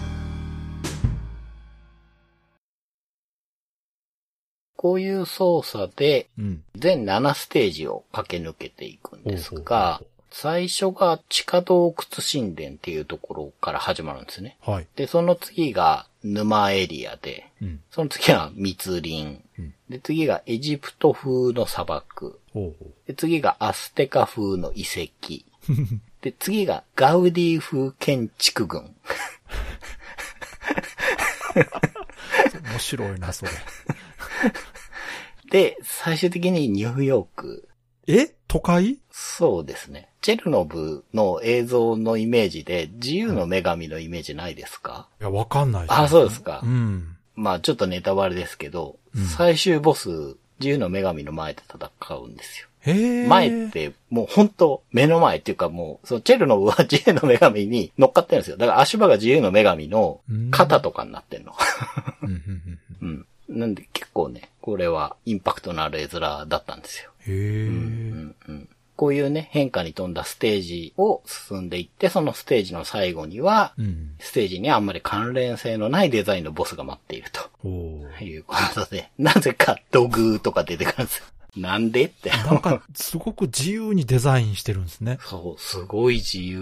[4.75, 6.63] こういう操作で、うん。
[6.75, 14.57] 全7ステージを駆け抜けていくんですが最初が地下洞窟神殿っていうところから始まるんですね。
[14.61, 14.87] はい。
[14.95, 17.81] で、その次が沼エリアで、うん。
[17.91, 19.39] その次は密林。
[19.57, 22.39] うんで、次がエジプト風の砂漠。
[22.53, 22.93] ほうほう。
[23.07, 25.43] で、次がアステカ風の遺跡。
[26.21, 28.95] で、次がガウディ風建築群。
[31.55, 33.51] 面白いな、それ。
[35.49, 37.67] で、最終的にニューヨーク。
[38.05, 38.35] え？
[38.47, 38.99] 都会？
[39.11, 40.08] そうですね。
[40.21, 46.61] チェルノブの映像のイメージで、自由の女神のイメージないですか、いや、わかんないですねあ、そうですか。
[46.63, 47.15] うん。
[47.35, 50.09] まあちょっとネタバレですけど、うん最終ボス、
[50.59, 52.67] 自由の女神の前で戦うんですよ。
[52.81, 53.27] へえ。
[53.27, 58.57] 前って、もう本当目の前っていうかもう、そのチェルノブは自由の女神に乗っかってるんですよ。
[58.57, 61.53] だから足場が自由の女神の肩とかになってんの。
[62.21, 63.59] うんうんうん うん。
[63.59, 67.11] なんで結構ね、これはインパクトのある絵面だったんですよ。
[67.21, 67.67] へえ。
[67.67, 68.68] うんうん
[68.99, 74.15] こういうね、変化に富んだステージを進んでいって、そのステージの最後には、うん。
[74.19, 77.67] ステージにあんまり関連性のないデザインのボスが待っていると。
[78.21, 81.25] いうことで、なぜか土偶とか出てくるんですよ。
[81.55, 82.29] なんでって。
[82.29, 85.17] なんか、すごく自由にデザインしてるんですね。
[85.21, 86.61] そう、すごい自由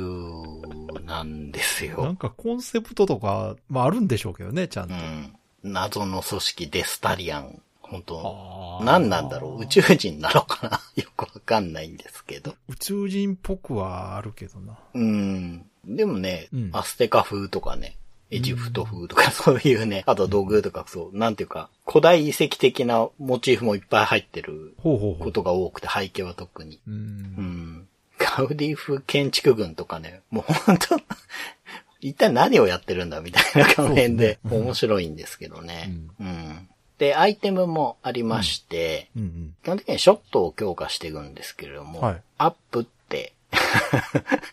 [1.08, 2.04] なんですよ。
[2.04, 4.94] なんかコンセプトとか、まああるんでしょうけどね、ちゃんと。
[4.94, 5.34] うん。
[5.64, 7.64] 謎の組織デスタリアン。
[7.90, 9.62] 本当何なんだろう？
[9.62, 10.80] 宇宙人なのかな？
[11.02, 12.56] よくわかんないんですけど。
[12.68, 14.78] 宇宙人っぽくはあるけどな。
[14.94, 15.66] うん。
[15.86, 17.96] でもね、うんアステカ風とかね、
[18.30, 25.24] エジプト風とか そういうね、あと道具とかそう、なんていうか、古代遺跡的なモチーフもいっぱい入ってるほうほうほう。
[25.24, 26.80] ことが多くて、背景は特に。
[26.88, 26.92] う。
[26.92, 27.88] うんん。
[28.20, 31.00] ガウディ風建築群とかね、もう本当
[32.02, 35.92] 一体何をやってるんだみたいな画面で面白いんですけどね。
[36.20, 36.70] うん。
[36.98, 39.56] で、アイテムもありまして、うんうん。
[39.64, 43.34] 基本的にショットを強化していくんですけれども、はいアップって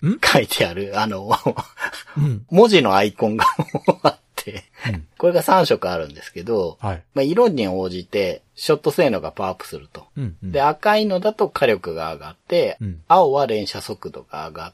[0.03, 0.19] ん？
[0.23, 1.31] 書いてある、あの、
[2.17, 2.47] うん。
[2.51, 3.45] 文字のアイコンが
[4.03, 7.03] あって、うんこれが3色あるんですけど、はい。
[7.15, 10.07] まあ、色に応じてショット性能がパワーアップすると。
[10.19, 10.53] うんうん。
[10.53, 14.73] で、赤いのだと火力が上がって、うん青は連射速度が上がっ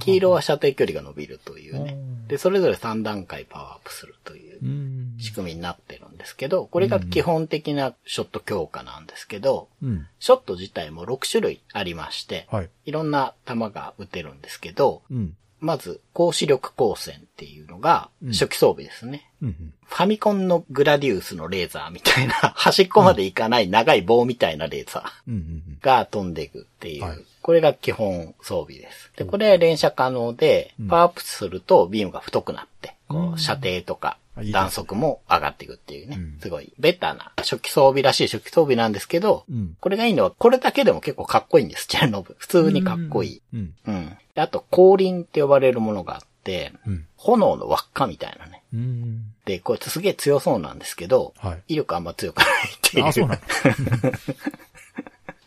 [0.00, 2.28] 黄色は射程距離が伸びるというねうん。
[2.28, 5.14] で、それぞれ3段階パワーアップするといううん。
[5.18, 10.06] 仕組みになってるんですけど、これが基本的なショット強化なんですけど、うん。
[10.18, 12.70] ショット自体も6種類ありまして、はい。
[12.86, 15.36] いろんな弾が撃てるんですけど、うん。
[15.60, 19.30] まず、高視力光線っていうのが初期装備ですね。
[19.40, 19.72] うんうん。
[19.84, 27.24] ファミコンのグラディウスのレーザーみたいな、端っこまでいかない長い棒みたいなレーザーが飛んでいくっていう。
[27.42, 29.10] はいこれが基本装備です。
[29.16, 36.16] で、これは連射可能で、うんパワーアップするとビームが太くなって、こう射程とか弾速も上がっていくっていうね。
[36.16, 39.76] うんすごい、ベタな初期装備らしい初期装備なんですけど、うん。
[39.80, 42.34] これがいいのは、これだけでも結構かっこいいんです、チェルノブ。
[42.38, 43.42] 普通にかっこいい。
[43.52, 43.74] うん。
[43.86, 44.16] うん。
[44.34, 47.06] であと、降臨って呼ばれるものがあって、うん。
[47.16, 48.62] 炎の輪っかみたいなね。
[48.72, 49.34] うん。
[49.44, 51.62] で、こいつすげえ強そうなんですけど、はい。
[51.68, 53.06] 威力あんま強くないっていう。
[53.06, 53.42] あ、そうなんだ。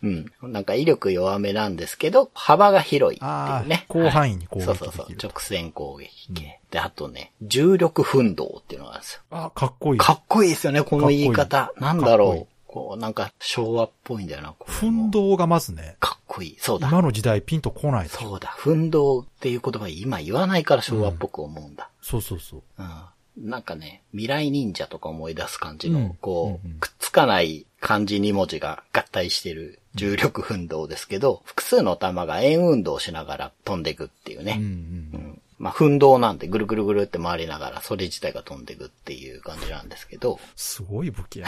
[0.02, 0.32] うん。
[0.42, 3.86] なんか威力弱めなんですけど、幅が広いってあいうね。
[3.88, 4.92] あ、広範囲に攻撃そうできる。
[4.92, 5.16] そうそう。
[5.30, 6.60] 直線攻撃系。
[6.70, 9.20] で、あとね、重力奮動っていうのがあるんですよ。
[9.30, 10.00] あ、かっこいい。
[10.00, 11.72] かっこいいですよね、この言い方。
[11.78, 14.54] なんだろうこう、なんか昭和っぽいんだよな。
[14.66, 16.56] 奮動がまずね、かっこいい。
[16.58, 16.88] そうだ。
[16.88, 18.48] 今の時代ピンとこないそうだ。
[18.58, 21.88] 奮闘っていう言葉今言わないから昭和っぽく思うんだ。
[22.02, 22.62] そうそうそう。
[22.78, 23.48] うん。
[23.50, 34.56] なんかね、未来忍者とか思い出す感じの、うんこう、うんうんくっつかない漢字2文字が合体してる重力奮闘ですけど、複数の玉が円運動をしながら飛んでいくっていうね。
[34.58, 41.46] うんうんうんまあ、奮闘なんてぐるぐるぐるって回りながら、それ自体が飛んでいくっていう感じなんですけど、すごい武器や。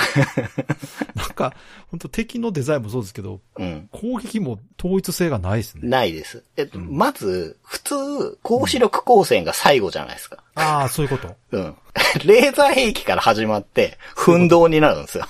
[1.14, 1.54] なんか、
[1.90, 3.88] 本当敵のデザインもそうですけど、うん。
[3.92, 5.86] 攻撃も統一性がないですね。
[5.88, 6.42] ないです。
[6.56, 10.42] えっと、まず、普通、高視力光線が最後じゃないですか。
[10.54, 11.36] ああ、そういうこと。
[11.52, 11.76] うん。
[12.24, 15.26] レーザー兵器から始まって、奮闘になるんですよ。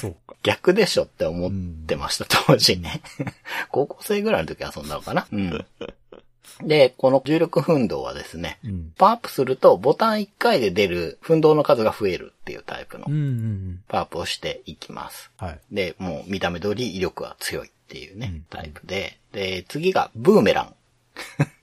[0.00, 0.34] そうか。
[0.42, 1.52] 逆でしょって思っ
[1.86, 3.00] てました、当時ね。
[3.70, 5.66] 高校生ぐらいの時遊んだのかなうん。
[6.62, 8.92] で、この重力奮動はですね、うん。
[8.96, 13.04] パワーアップするとボタン1回で出る奮動の数が増えるっていうタイプの。
[13.88, 15.30] パワーアップをしていきます。
[15.36, 15.60] はい。
[15.70, 19.18] で、もう見た目通り威力は強いっていうね、うんタイプで。
[19.32, 20.74] で、次がブーメラン。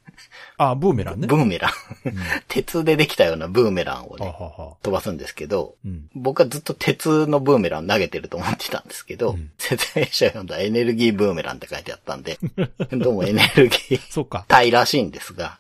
[0.58, 1.28] ああ、ブーメランね。
[1.28, 1.72] ブーメラン。
[2.48, 6.10] 鉄でできたようなブーメランをはあ、ね、飛ばすんですけど、うん。
[6.16, 12.38] 僕はずっと鉄のブーメラン投げてると思ってたんですけど、うん説明書読んだらエネルギーブーメランって書いてあったんで、
[12.92, 14.46] どうもエネルギーそうか。
[14.48, 15.60] 体らしいんですが、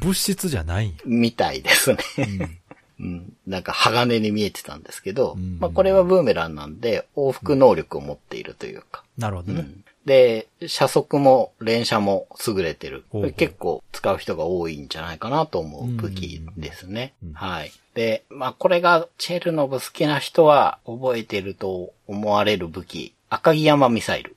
[0.00, 0.94] 物質じゃない。
[1.04, 1.98] みたいですね。
[2.18, 2.58] うん。
[3.00, 9.60] うん、なんか鋼に見えてたんですけど、うんまあこれはブーメランなんで往復能力を持っているというか、なるほどね。
[9.60, 13.04] うんで、射速も連射も優れてる。
[13.10, 17.14] ほうほう結構使う人が多いんじゃないかなと思う武器ですね。
[17.22, 17.72] うんはい。
[17.94, 24.34] で、まあこれがチェルノブ好きな人は覚えてると思われる武器、赤城山ミサイル。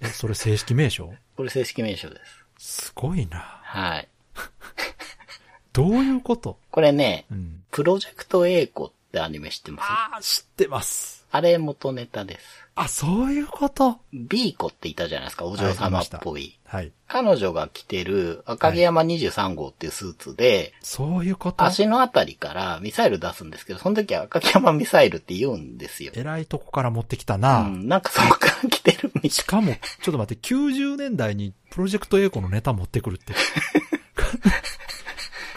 [0.00, 1.12] え、それ正式名称？
[1.36, 2.16] これ正式名称で
[2.58, 2.84] す。
[2.86, 3.38] すごいな。
[3.62, 4.08] はい。
[5.72, 6.58] どういうこと？
[6.70, 7.62] これね、うん。
[7.70, 9.86] プロジェクト A コってアニメ知ってます？
[9.90, 11.21] ああ、知ってます。
[11.34, 12.68] あれ元ネタです。
[12.74, 16.58] あ、そういうこと？B 子っていたじゃないですか、お嬢様っぽい。
[16.66, 16.92] はい。
[17.08, 21.64] 彼女が着てる赤城山23号っていうスーツで、そういうこと？
[21.64, 26.12] 足のあたりからミサイル出すんですけど、その時は赤城山ミサイルって言うんですよ。
[26.14, 27.62] えらいとこから持ってきたうな。
[27.62, 33.32] ん、なんかそこから来てるみたいしかも、ちょっと待って、90年代にプロジェクト A コのネタ持ってくるって。
[33.32, 33.38] か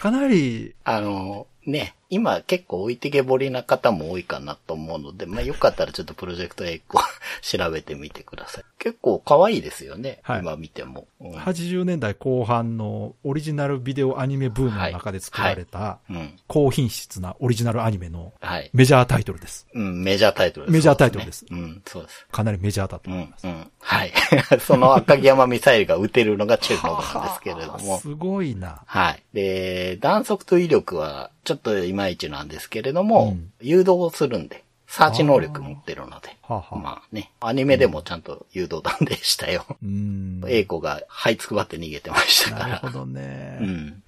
[0.00, 7.00] かなり、あの、ね、今結構置いてけぼりな方も多いかなと思うので、まあよかったらちょっとプロジェクト A を
[7.42, 8.64] 調べてみてください。
[8.78, 10.20] 結構可愛いですよね。
[10.22, 11.08] はい今見ても。
[11.20, 16.38] うん80年代後半のオリジナルビデオアニメブームの中で作られた、うん。
[16.46, 18.70] 高品質なオリジナルアニメのはい。
[18.72, 19.66] メジャータイトルです。
[19.74, 20.74] うん、メジャータイトルです。
[20.74, 22.26] メジャータイトルですそうねうん、そうです。
[22.30, 23.46] かなりメジャーだとうん思いま、す。
[23.48, 23.70] うん。
[23.80, 24.12] はい。
[24.60, 27.98] その赤城山ミサイルが撃てるのがチェルノブなんですけれども。
[27.98, 28.82] すごいな。
[28.86, 29.22] はい。
[29.32, 36.36] で、弾速と威力はちょっといまいちなんですけれども、うん誘導するんで、サーチ能力持ってるので。
[36.42, 39.64] はあはあまあね、アニメでもちゃんと誘導弾でしたよ。
[39.82, 40.42] うーん。
[40.48, 42.68] 英子が這いつくばって逃げてましたから。
[42.68, 43.58] なるほどね。
[43.60, 44.02] うん。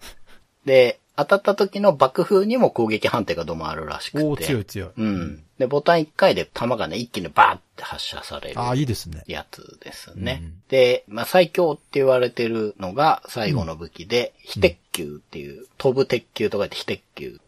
[0.64, 4.24] で、当たった時の爆風にも攻撃判定がどうもあるらしくて。
[4.24, 4.90] おー強い強い。
[4.96, 5.44] うん。
[5.58, 8.60] で、ボタン1回で弾がね、一気にバーって発射される。
[8.60, 9.24] ああ、いいですね。
[9.26, 10.40] やつですね。
[10.42, 17.40] うんで、まあ、最強って言われてるのが最後の武器で、非鉄球っていう、飛ぶ鉄球とか言って非鉄球。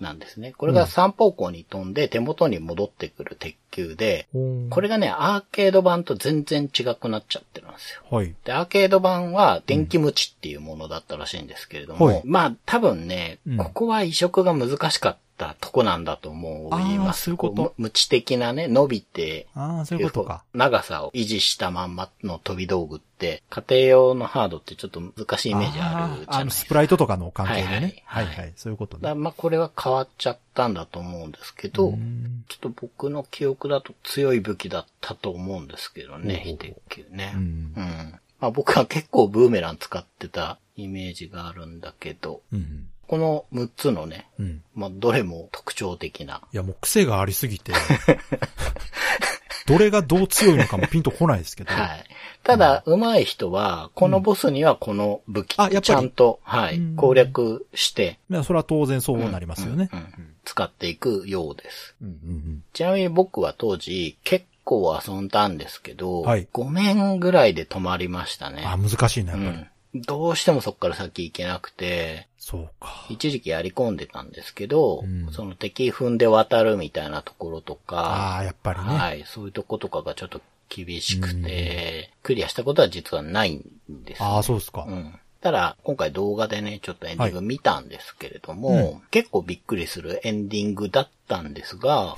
[0.00, 0.54] なんですね。
[0.56, 8.02] これが三方向に飛んで手元に戻ってくる鉄球で、おーこれがね、アーケード版と全然違くなっちゃってるんですよ。
[8.16, 8.34] はい。
[8.44, 15.20] で、アーケード版は電気ムチっていうものだったらしいんですけれども、はいまあ多分ね、うんここは移植が難しかった
[15.58, 17.24] とこなんだと思います。
[17.24, 20.44] そういうことうムチ的なね、伸びて、ああ、そういうことか。
[20.54, 26.36] 長さを維持したまんまの飛び道具って、家庭用のハードってちょっと難しいイメージあるじゃないですか。
[26.36, 28.02] あのスプライトとかの関係でね。
[28.04, 28.52] はいははいいはい。
[28.56, 29.14] そういうことね。
[29.14, 37.32] まあこれは変わっちゃったんだと思うんですけど、うんちょっと僕の記憶だと強い武器だったと思うんですけどね、非鉄球ね。
[37.34, 38.20] うんうん。
[38.40, 42.89] まあ僕は結構ブーメラン使ってたイメージがあるんだけど、うん。
[43.10, 44.62] この6つのね、うん。
[44.72, 46.42] まあどれも特徴的な。
[46.52, 47.72] いや、もう癖がありすぎて、
[49.66, 51.74] どれがどう強いのかもピンとこないですけど。
[51.74, 52.04] はい。
[52.44, 59.96] ただ、上手い人は、このボスにはこの武器、あやっぱりちゃんと、はいうん、攻略して、いや、それは当然そうなりますよねう。
[59.96, 61.96] んうん使っていくようです。
[62.00, 68.62] うんうんちなみに僕は当時、結構遊んだんですけど、はい5年ぐらいで止まりましたね。
[68.64, 69.56] あ、難しいな、やっぱり。
[69.56, 69.66] うん。
[69.94, 73.06] どうしてもそこから先行けなくて、そうか。
[73.08, 78.84] 一時期やり込んでたんですけど、うんその敵踏んで渡るみたいなところとあか、あ、やっぱりね。
[78.86, 83.64] はい、そういうとことかがちょっと厳しくて、クリアしたことは実はないん
[84.04, 84.86] です、ああ、そうですか。
[84.88, 85.18] うん。
[85.40, 92.14] ただ、今回動画でね、ちょっとエンディング見たんですけれども、はいうん結構びっくりするエンディングだったんですが。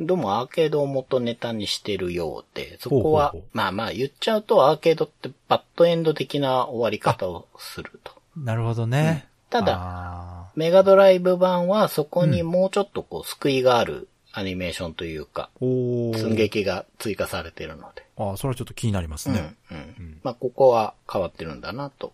[0.00, 8.12] どうもアーケードを元ネタにしてるようで、そこは、ほうほうほうまあまあ言っちゃうとアーケードってバッドエンド的な終わり方をすると。
[8.36, 9.26] なるほどね。
[9.50, 18.04] ただあメガドライブ版はそこにもうちょっとこう救いがあるアニメーションというか、寸劇が追加されてるので。
[18.16, 19.54] ああ、それはちょっと気になりますうん、ね。
[19.70, 20.20] うん。
[20.24, 22.12] まあここは変わってるんだなと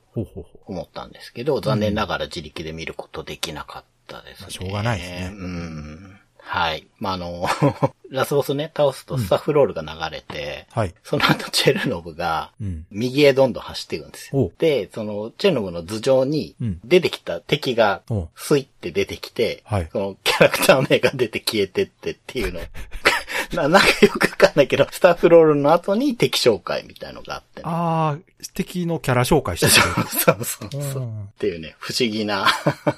[0.66, 4.42] 思ったんですけど、残念ながら自力で見ることできなかったですね。
[4.42, 6.19] まあしょうがないですねうん。
[6.42, 6.86] はい。
[6.98, 7.46] まあ、あの、
[8.10, 10.78] ラスボスね、倒すとスタッフロールが流れて、う。
[10.78, 10.94] はい。
[11.04, 12.86] その後チェルノブが、うん。
[12.90, 14.52] 右へどんどん走っていくんですおよ。
[14.58, 22.60] で、その、チェルノブの頭上にうん、出てきた敵がお、スイって出てきて、はいそのキャラクター名が出て消えてってっていうの。
[23.52, 30.82] ななんかよくわかんないけど、スタッフロールの後に敵紹介みたいのがあってね、ああ、敵のキャラ紹介してく そうそうそう。
[30.82, 31.06] れる。
[31.30, 32.46] っていうね、不思議な。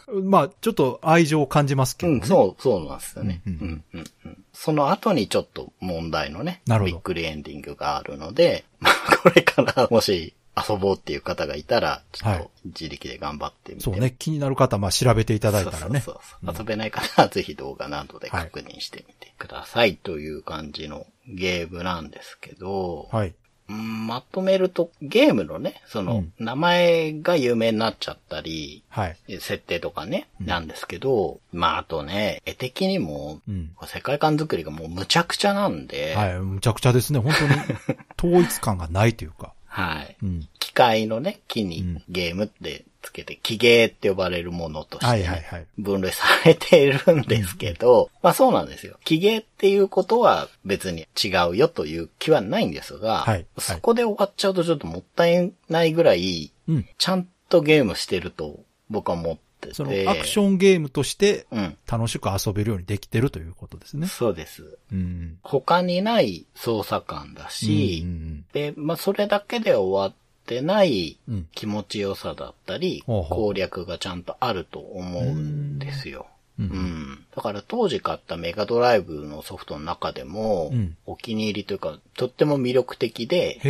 [0.08, 2.20] う んまあ、ちょっと愛情を感じますけどね。
[2.20, 3.40] うん、そう、そうなんですよね。
[3.46, 13.84] ううんんうんうんその後にちょっと問題のね、なるほどびっくりエンディングがあるので、まあ、これからもし遊ぼうっていう方がいたら、ちょっはいと自力で頑張ってみて。
[13.84, 14.14] そうね。
[14.18, 16.00] 気になる方、まあ、調べていただいたらね。
[16.00, 23.28] そうそうそう遊べない方は ぜひ動画などで確認してみてください、という感じのゲームなんですけど、はい。
[23.28, 29.16] うんまとめるとゲームのね、その、名前が有名になっちゃったり、はい。
[29.40, 33.70] 設定とかね、なんですけど、まああとね、絵的にも、うん。
[33.86, 36.38] 世界観作りがもうむちゃくちゃなんで、はい。
[36.40, 37.20] むちゃくちゃですね。
[37.20, 37.96] 本当に、
[38.36, 39.54] 統一感がないというか。
[39.72, 40.16] はい。
[40.22, 40.48] うん。
[40.58, 45.66] 機械のね、木にうんゲームってつけて、木ゲーって呼ばれるものとして。
[45.78, 48.98] 分類されているんですけど、まあそうなんですよ。
[49.04, 56.86] 木ゲーっていうことは別に違うよという気はないんですが、はいはいそこで終わっちゃうとちょっともったいないぐらい、うん。
[56.98, 59.38] ちゃんとゲームしてると僕は思っ
[59.72, 61.76] その、アクションゲームとして、うん。
[61.90, 64.06] 楽しく遊べるようにできてるということですね。
[64.06, 64.78] そうです。
[64.92, 65.38] うん。
[65.42, 70.14] 他にない操作感だし、うんで、まあ、それだけで終わっ
[70.46, 76.26] てないうん気持ちよさだったり、ほうほう攻略がちゃんとあると思うんですよ。
[76.70, 76.80] ううん
[77.14, 77.24] ん。
[77.34, 83.60] だから当時買ったメガドライブのソフトの中でも、うんお気に入りというか、とっても魅力的で。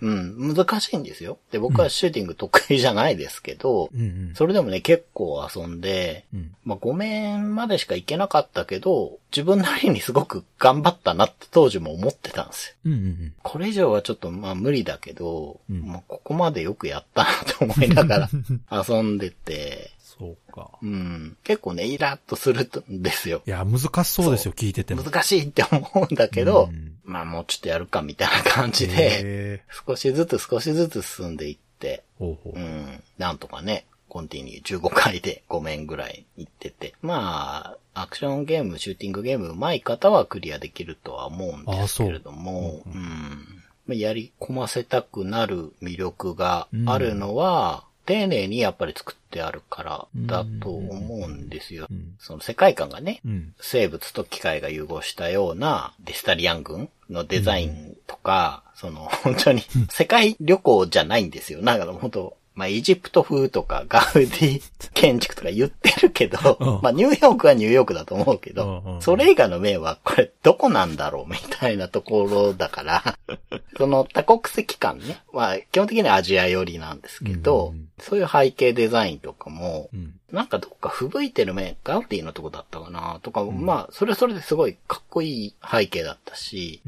[0.00, 1.38] うん、難しいんですよ。
[1.50, 4.32] で、僕はシューティング得意じゃないですけど、うんうん。
[4.34, 6.54] それでもね、結構遊んで、うん。
[6.64, 12.74] まあ、5面までしか行けなかったけど、自分なりにすごく頑張ったなって当時も思ってたんですよ。
[12.86, 13.34] うんうんうん。
[13.42, 18.28] これ以上はちょっとまあ無理だけど、うんまあここまでよくやったなと思いなが
[18.70, 20.70] ら 遊んでて、そうか。
[20.82, 23.42] うん、結構ね、イラッとするんですよ。
[23.46, 25.02] いや、難しそうですよ、聞いてても。
[25.02, 32.60] 難しいって思うんだけど、うんまあもうちょっとやるかみたいな感じで、少しずつ少しずつ進んでいって、ほうほうう。
[32.60, 36.94] ん、なんとかね、コンティニュー15回で5面ぐらい行ってて。
[37.02, 51.86] まあ、アクションゲーム、シューティングゲーム上手い方はクリアできるとは思うんですけれども、ううんまあやり込ませたくなる魅力があるのは、丁寧にやっぱり作ってあるからだと思うんですよ。
[51.90, 53.54] うんその世界観がね、うん。
[53.60, 61.60] 生物と機械が融合したようなディスタリアン軍のデザインとか、その本当に世界旅行じゃないんですよ。
[61.62, 64.62] なんか本当まあ、エジプト風とかガウディ
[64.94, 73.18] 建築とか言ってるけど、うんまあ、ニューヨークはニューヨークだと思うけど、それ以外の面はこれどこなんだろうみたいなところだから、
[73.76, 80.14] その多国籍感ね、まあ、基本的にはアジア寄りなんですけど、そういう背景デザインとかも、うん。
[80.32, 86.82] なんかどっか吹雪いてる面、ガウディのとこだったかなとか、まあ、それはそれですごいかっこいい背景だったし。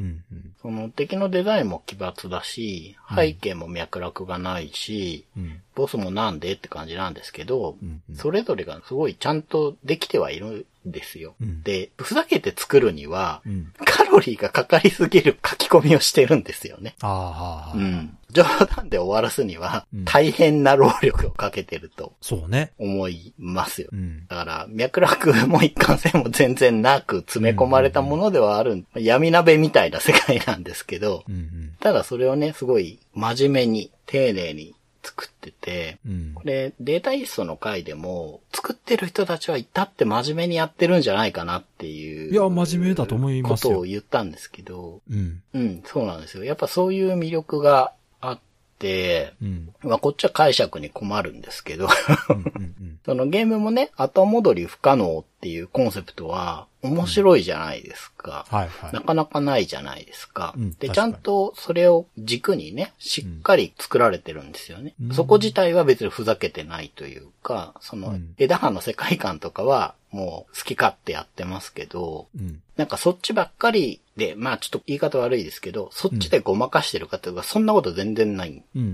[0.68, 5.62] その敵のデザインも奇抜だし、背景も脈絡がないし、うん。
[5.74, 11.34] ボスもなんでって感じなんですけど、うんうんそれぞれがすごいちゃんとできてはいるんですよ。
[11.40, 13.72] うんで、ふざけて作るには、うん。
[13.84, 16.94] カロリーがかかりすぎる書き込みをしてるんですよね。
[17.00, 17.76] ああ。
[17.76, 18.16] うん。
[18.30, 18.44] 冗
[18.76, 22.72] 談で終わらすにはうん、大変な労力をかけてるとそうね。
[22.78, 23.96] 思いますよう。
[23.96, 24.26] ん。
[24.28, 31.76] だから、脈絡も一貫性も全然なく詰め込まれたものではある、闇鍋みたいな世界なんですけど、うんうん。
[31.80, 34.74] ただそれをね、すごい真面目に、丁寧に
[35.08, 36.42] 作ってて、うんこ。
[36.44, 42.32] れ、データイーストの回でも、作ってる人たちは至って真面目にやってるんじゃないかなっていう。
[42.32, 45.42] いや真面目だと思いますよことを言ったんですけど、うん。
[45.54, 46.44] うん、そうなんですよ。
[46.44, 48.40] やっぱそういう魅力があっ
[48.78, 49.70] て、うん。
[49.82, 51.88] まあこっちは解釈に困るんですけど、
[52.28, 52.36] うん。
[52.36, 52.98] うん。
[53.04, 58.46] そのゲームもね、後戻り不可能っていうコンセプトは面白いじゃないですか。
[58.48, 59.00] はいはいな。
[59.00, 60.54] かなかないじゃないですか。
[60.56, 64.94] で、うん確かにちゃんとそれを軸にね、しっかり作られてるんですよね。
[65.02, 72.62] うんそこ自体は別にふざけてないというか、そのうん枝葉の世界観とかはもう好き勝手やってますけど、うん。
[72.76, 78.62] なんかそっちばっかりで、まあちょっと言い方悪いですけど、そっちでごまかしてるかというか、そんなこと全然ない。
[78.74, 78.82] うん。
[78.82, 78.84] う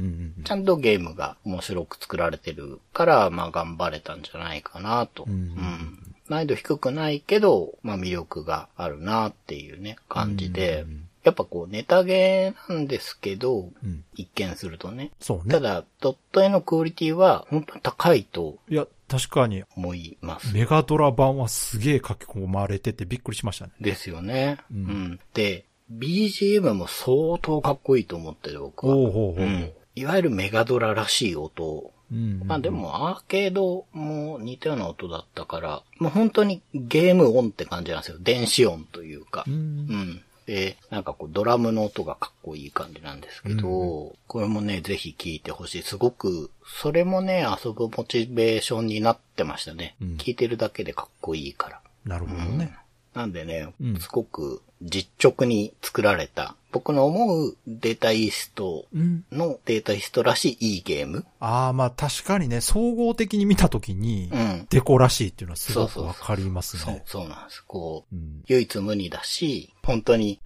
[0.41, 0.45] ん。
[0.45, 5.25] ちゃんとゲームが面白く作られてるから、まあ頑張れたんじゃないかなと。
[5.27, 14.05] うんうん難易度低くないけど、まあ魅力があるなっていうね、感じで、うんやっぱこうネタゲーなんですけど、うん。
[14.15, 15.11] 一見するとね。
[15.21, 15.55] そうね。
[15.55, 20.53] ただ、ドット絵のクオリティは本当に高いといや、確かに、思います。
[20.53, 23.73] メガドラ版はすげえ書き込まれててびっくりしましたね。
[23.81, 24.59] ですよね。
[24.71, 25.21] ううんん。
[25.33, 28.95] で、BGM も相当かっこいいと思ってる僕は。
[28.95, 29.45] おうほうほう。
[29.45, 29.73] うん。
[29.97, 32.43] いわゆるメガドラらしい音うん。
[32.47, 38.19] まあで、もアーケードも似たような音だったから、もう本当にゲーム音って感じなんですよ。
[38.21, 39.51] 電子音というかう。。
[39.51, 40.23] うんん。
[40.47, 45.83] で、なんかこうドラムの音がかっこいい感じなんですけど、これもね、ぜひ聴いてほしい。
[45.83, 49.97] すごく、それもね、遊ぶモチベーションになってましたね。
[50.01, 51.81] うん聴いてるだけでかっこいいから。
[52.05, 52.77] なるほどね。
[53.15, 59.25] なんでね、うんすごく実直に作られた、僕の思うデータイーストうん。
[59.33, 61.25] のデータイーストらしいいいゲーム。
[61.41, 64.67] ああ、まあ確かにね、総合的に見たときにう、ん。
[64.69, 67.03] デコらしいっていうのはすごくわかりますそうね、。
[67.07, 67.65] そうなんです。
[67.67, 68.43] こう、うん。
[68.49, 70.41] 唯一無二だし、本当に、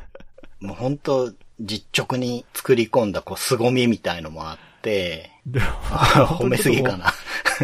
[0.60, 7.12] もう本当、実直に作り込んだ、こう、凄みみたいのもあって、で褒めすぎかな。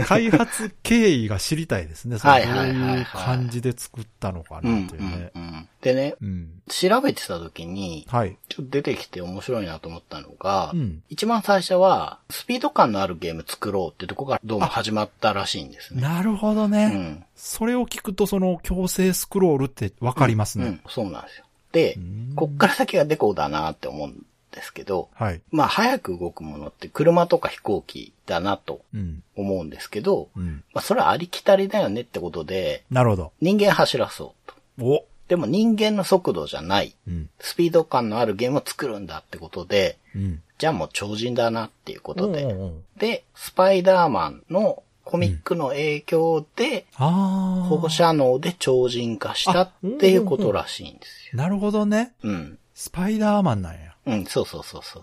[0.07, 2.17] 開発経緯が知りたいですね。
[2.19, 5.39] はいはいはいはいどういう感じで作ったのかうんなっていうねう。
[5.39, 5.69] んうん。
[5.83, 6.51] でね、うん。
[6.69, 8.37] 調べてた時に、はい。
[8.49, 11.03] ちょっと出てきて面白いなと思ったのが、うん。
[11.09, 16.03] 一番最初は、スピード感のあるゲーム作ろうってとこからどうも始まったらしいんですね。
[16.03, 16.87] なるほどうね。
[16.87, 17.25] ん。
[17.37, 20.67] それを聞くと、その強制スクロールってわかりますね。
[20.67, 21.45] うん、そうなんですよ。
[21.73, 25.41] でうん、こっから先はデコだなって思うんですけど、はい。
[25.51, 29.23] まあ早く動くものって車とか飛行機だなとうん。
[29.35, 30.63] 思うんですけど、うん。
[30.73, 33.33] まあそれはありきたりだよねってことで、なるほど。
[33.41, 34.85] 人間走らそうと。
[34.85, 37.31] おでも人間の速度じゃない、うん。
[37.41, 40.43] スピード感のあるゲームを作るんだってことで、うん。
[40.59, 42.45] じゃあもう超人だなっていうことで。
[42.45, 46.87] おうおうで、スパイダーマンのコミックの影響で。
[46.93, 51.39] 放射能で超人化したっていうことらしいんですよ。
[51.39, 52.13] なるほどね。
[52.23, 52.59] うん。
[52.75, 53.92] スパイダーマンなんや。
[54.05, 55.03] うん、そうそうそうそう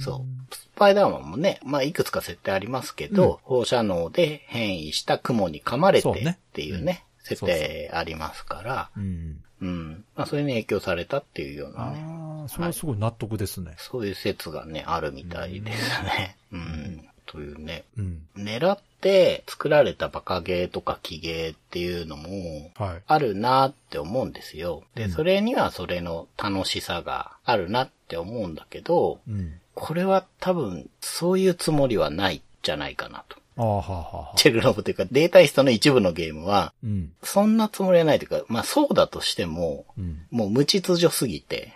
[0.00, 0.54] そう。
[0.54, 9.42] スパイダーマンもね、まあ、いくつか設定ありますけど、放射能で変異した雲に噛まれてそうねっていうね、設定ありますから、うん。
[9.60, 10.04] うん。
[10.16, 13.74] まあ、それに影響されたっていうようなね、ああ、それはすごい納得ですね。
[13.78, 16.36] そういう説がね、あるみたいですね。
[16.52, 17.08] うん。
[17.26, 18.22] というね、うん。
[18.36, 23.02] 狙って作られたバカゲーとかキゲーっていうのも、はい。
[23.06, 24.82] あるなって思うんですよ。
[24.94, 29.54] で、うんそれにはそれの楽しさがあるなって思うんだけど、うん。
[29.74, 33.36] これは多分、そういうつもりはないんじゃないかなと。
[33.56, 34.36] ああ、はあ、はあはあ。
[34.36, 37.12] チェルノブというか、データイストの一部のゲームは、うん。
[37.22, 40.22] そんなつもりはないというか、まあそうだとしても、うん。
[40.30, 41.72] もう無秩序すぎて、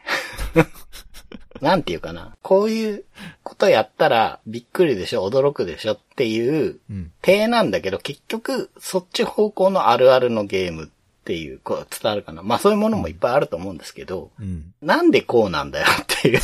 [1.60, 2.36] なんていうかな。
[2.42, 3.04] こういう
[3.42, 7.12] ことやったらびっくりでしょ、驚くでしょっていう、うん。
[7.22, 10.88] 体なんだけど、結局、そっち方向のあるあるのゲームっ
[11.24, 12.42] ていう、こう伝わるかな。
[12.42, 14.72] まあそういうものもいっぱいあると思うんですけど、うん。
[14.82, 16.40] なんでこうなんだよっていう、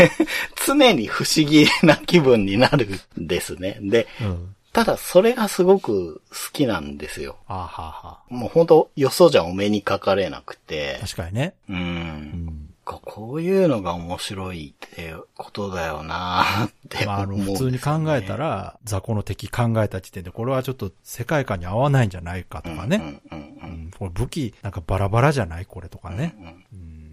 [0.66, 2.88] 常に不思議な気分になる
[3.20, 3.78] んですね。
[3.80, 4.54] で、うん。
[4.72, 7.36] ただそれがすごく好きなんですよ。
[7.46, 8.34] ああ、はあ、はあ。
[8.34, 11.54] もう本当よそじゃお目にかかれなくて、確かにね。
[11.68, 11.72] う。
[11.72, 12.64] うんん。
[12.84, 22.96] こういうのが面白いってことだよなって思うんですよね普通に考えた、ら、雑魚の敵考えた時点で、これはちょっと世界観に合わないんじゃないかとかね。
[22.96, 23.53] うんうんうんうん。
[23.98, 25.66] これ武器、なんかバラバラじゃない？
[25.66, 26.34] これとかね。
[26.38, 26.64] うん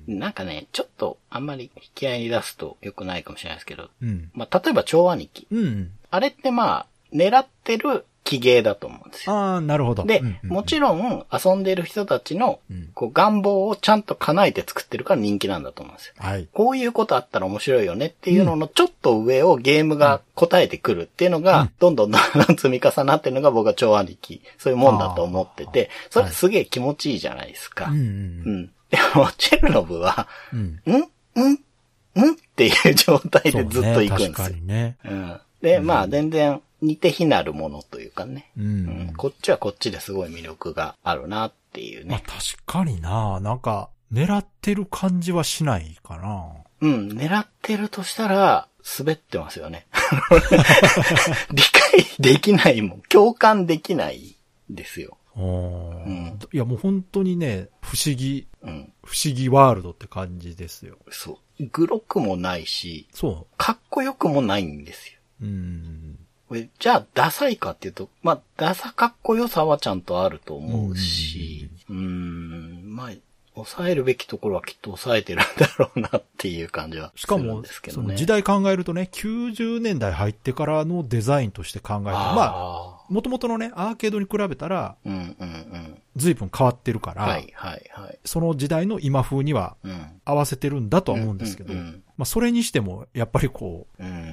[0.10, 0.20] うん。
[0.20, 4.30] なんかね、ちょっとあんまり引き合いに出すと良くないかもしれないですけど、うん。
[4.34, 5.48] まあ、例えば超兄貴。
[5.52, 5.92] うん。
[6.10, 9.36] あれってまあ、狙ってる気ゲーだと思うんですよ。
[9.36, 10.04] ああ、なるほど。
[10.04, 16.14] で、うんうんもちろん遊んでる人たちのうんこう願望をちゃんと叶えて作ってるから人気なんだと思うんですよ。
[16.18, 16.48] はい。
[16.54, 27.86] こういうことあったら面白いよねっていうののちょっと上をゲームが答えてくるっていうのが、どんどんどんどん積み重なってるのが僕は超兄貴、そういうもんだと思ってて、それすげえ気持ちいいじゃないですか。
[27.86, 28.72] うんうんうん。
[28.90, 30.82] でも、チェルノブは、うん。
[30.86, 30.96] うん？
[30.96, 31.00] ん？
[31.00, 32.34] んん？
[32.34, 34.28] っていう状態でずっと行くんですよ。
[34.28, 34.98] ね確かにね。
[35.06, 35.40] うん。
[35.62, 38.52] で、まあ全然似て非なるものというかね。
[38.58, 39.14] ううんん。
[39.16, 42.24] こっちはこっちですごい魅力があるなっていうまあね。
[42.26, 46.48] 確かにななんか、狙ってる感じはしないかな
[46.82, 48.68] うん、狙ってるとしたら、
[49.00, 49.86] 滑ってますよね。
[51.54, 53.02] 理解できないもん。
[53.10, 54.36] 共感できない
[54.70, 55.18] ですよ。
[55.36, 58.94] うんうんいやもう本当にね、不思議、うん。
[59.04, 60.98] 不思議ワールドって感じですよ。
[61.10, 61.66] そう。
[61.72, 65.20] グロくもないし、そかっこよくもないんですよ。
[65.42, 65.46] う。
[65.46, 66.11] うん。
[66.52, 73.12] これじゃあ、ダサいかっていうと、まあ、ダサかっこよさはちゃんとあると思うし、うーん、まあ、
[73.56, 78.04] 抑えるべきところはきっと抑えてるんだろうなっていう感じはするんしかもです、けどね。
[78.04, 86.02] その時代考えるとね、90年代入ってからのデザインとして考えて、まあ、ああもともとのね、アーケードに比べたら、うんうんうん。
[86.18, 88.20] 随分変わってるから、はいはいはい。
[88.24, 90.22] その時代の今風にはうん。
[90.26, 94.31] 合わせてるんだとは思うんですけど、うんうんまあそれにしても、やっぱりこう、うん。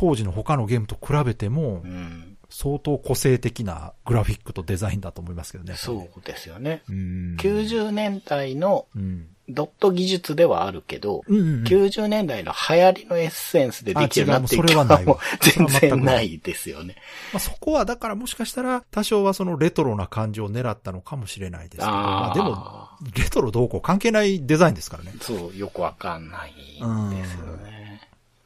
[0.00, 2.26] 当時の他のゲームと比べてもう、ん。
[2.52, 5.74] 相当個性的なグラフィックとデザインだと思いますけどね。
[5.76, 6.82] そうですよね。
[6.88, 7.36] うん。
[7.38, 9.28] 90年代のうん。
[9.52, 16.96] ドット技術ではあるけど、うんうんうん90年代の流行りのエッセンスでできるなっていうあ違うもうそれはないわも全然ないですよね。
[17.32, 25.12] まあ、そこはだからもしかしたら多少はそのレトロな感じを狙ったのかもしれないですけど、まあでも、レトロどうこう関係ないデザインですからね。
[25.20, 27.79] そう、よくわかんないですよね。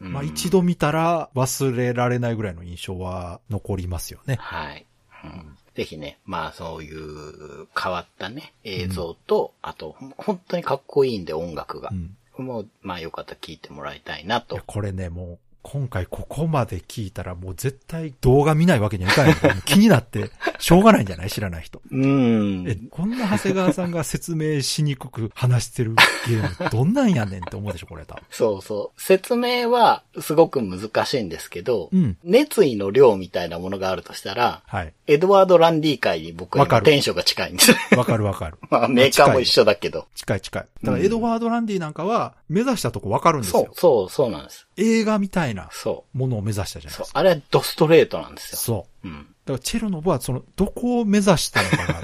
[0.04, 4.36] うんまあ一度見たら忘れられないぐらいの印象は残りますよね。
[4.40, 4.86] はい。
[5.24, 11.94] うんぜひね、まあそういう変わったね、映像と、あと、ほん本当にかっこいいんで音楽がう。
[11.94, 12.16] ん。
[12.46, 14.62] もう、まあよかったら聞いてもらいたいないとや。
[14.64, 21.30] これね、もう、今回ここまで聞いたらもう絶対動画見ないわけにはいかない気になって、 しょうがないんじゃない？
[21.30, 21.80] 知らない人。
[21.90, 22.64] うん。
[22.68, 25.94] え、こんな長谷川さんが説明しにくく話してる
[26.28, 28.22] ゲーム、どんなんやねんって思うでしょ、これ多分。
[28.30, 29.00] そうそう。
[29.00, 34.92] 説明はすごく難しいんですけど、うん熱意の量みたいなものがあるとしたら、はい。
[35.06, 37.78] エドワード・ランディ界に僕はテンションが近いんですね。
[37.96, 38.58] わかるわかる。
[38.70, 40.06] まあメーカーも一緒だけど。
[40.14, 40.66] 近い近い。
[40.82, 44.66] だからエドワード・ランディなんかは、目指したとこわかるんですよ。、そうそう、そうなんです。
[44.76, 46.92] 映画みたいなそものを目指したじゃう。
[46.92, 47.12] ないです。
[47.12, 47.18] か。
[47.18, 48.58] あれはドストレートなんですよ。
[48.58, 49.08] そう。
[49.08, 49.14] うん。
[49.22, 52.00] だからチェルノブはその、どこを目指したのかが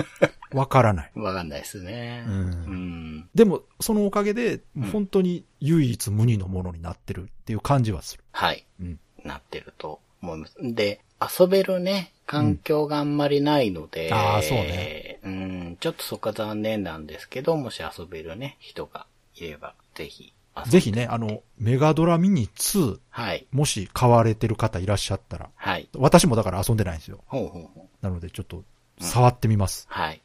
[0.60, 1.12] わからない。
[1.14, 2.24] わかんないですね。
[2.26, 3.28] うんうん。
[3.34, 8.24] でも、そのおかげでん、本当に唯一無二のものになってるっていう感じはする。
[8.32, 8.64] はい。
[8.80, 9.00] うん。
[9.24, 10.56] なってると思います。
[10.60, 15.18] で、遊べるね、環境があんまりないので、んあーそうね。
[15.22, 20.32] うん、ちょっとそこは残念なんですけど、もし遊べるね、人がいれば、ぜひ。
[20.66, 23.46] ぜひね、あの、メガドラミニ2、はい。
[23.50, 25.88] もし買われてる方いらっしゃったら、はい。
[25.96, 27.20] 私もだから遊んでないんですよ。
[27.26, 27.88] ほうほうほう。
[28.02, 28.64] なのでちょっと、
[29.00, 29.86] 触ってみます。
[29.88, 30.20] はい。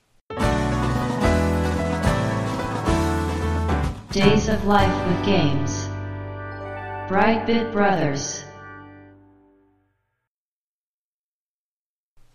[4.11, 5.89] Days of Life with Games.
[7.09, 8.45] Brightbit Brothers.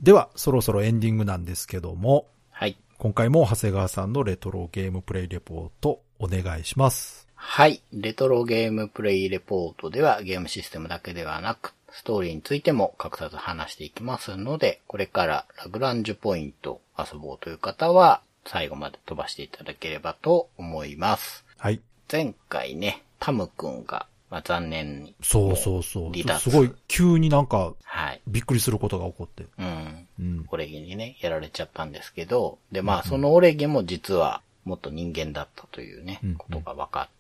[0.01, 2.77] では、そろそろエンディングなんですけども、はい。
[2.99, 7.30] 今回も長谷川さんのレトロゲームプレイレポートお願いします。
[7.43, 7.81] はい。
[7.95, 21.45] レトロゲームプレイレポートではゲームシステムだけではなく、ストーリーについても隠さず話していきますので、これからラグランジュポイント遊ぼうという方は、最後まで飛ばしていただければと思います。
[21.57, 21.81] はい。
[22.13, 25.15] 前回ね、タムくんが、まあ、残念に。
[25.23, 26.39] そうそうそう。
[26.39, 28.21] すごい、急になんか、はい。
[28.29, 29.47] びっくりすることが起こって。
[29.59, 30.07] うん。
[30.21, 30.47] うん。
[30.51, 37.20] オレギにね、やられちゃったんですけど、で、まあ、そのオレギも実は、もっと人間だったというねうん、ことが分かって、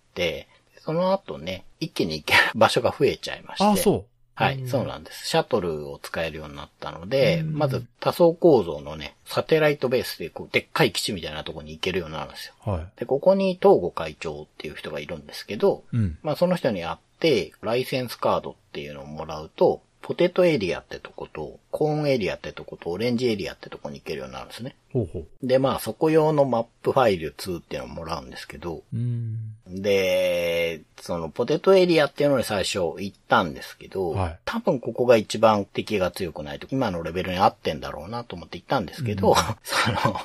[0.85, 3.65] その後ね、一気に行ける場所が増えちゃいまして。
[3.65, 4.05] ああ、そう。
[4.35, 5.29] はい、そうなんです。
[5.29, 12.55] シャトルを使えるようになったので、うんまず多層構造のね、サテライトベースでこう、でっかい基地みたいなところに行けるようになるんですよ。
[12.65, 12.87] はい。
[12.97, 16.19] で、ここに東郷会長っていう人がいるんですけど、うん。
[16.23, 24.75] まあその人に会って、ライセンスカードっていうのをもらうと、ポテトエリアってとこと、コーンエリアってとこと、オレンジエリアってとこに行けるようになるんですね。
[24.93, 25.47] ほうほう。
[25.47, 29.55] で、まあそこ用のマップファイル2っていうのをもらうんですけど、うん。
[29.73, 40.17] で、そのポテトエリアっていうのに最初行ったんですけど、はい多分ここが一番敵が強くないと、今のレベルに合ってんだろうなと思って行ったんですけど、 その、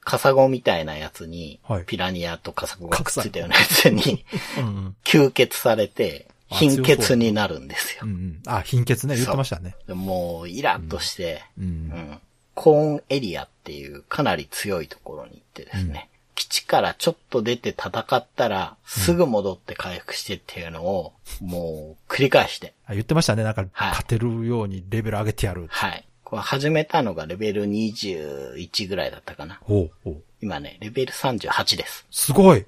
[0.00, 4.24] カサゴみたいなやつに、はいピラニアとカサゴがくっついたようなやつに、
[4.58, 4.96] うん。
[5.04, 8.10] 吸血されて、貧血になるんですようん。
[8.10, 8.42] うん。
[8.46, 9.76] あ、貧血ね、言ってましたね。
[9.86, 11.62] でもう、イラッとして、う。
[11.62, 12.20] うんん。
[12.54, 23.42] コーンエリアっていうかなり強いところに行ってですね、基地からちょっと出て戦ったら、すぐ戻って回復してっていうのを、もう繰り返して、あ言ってましたね。
[23.42, 25.66] なんか、はい勝てるようにレベル上げてやる。
[25.68, 26.04] はい。
[26.22, 29.58] これ始めたのがレベル21ぐらいだったかな。
[29.62, 30.22] ほうほう。
[30.42, 32.04] 今ね、レベル38です。
[32.10, 32.66] すごい。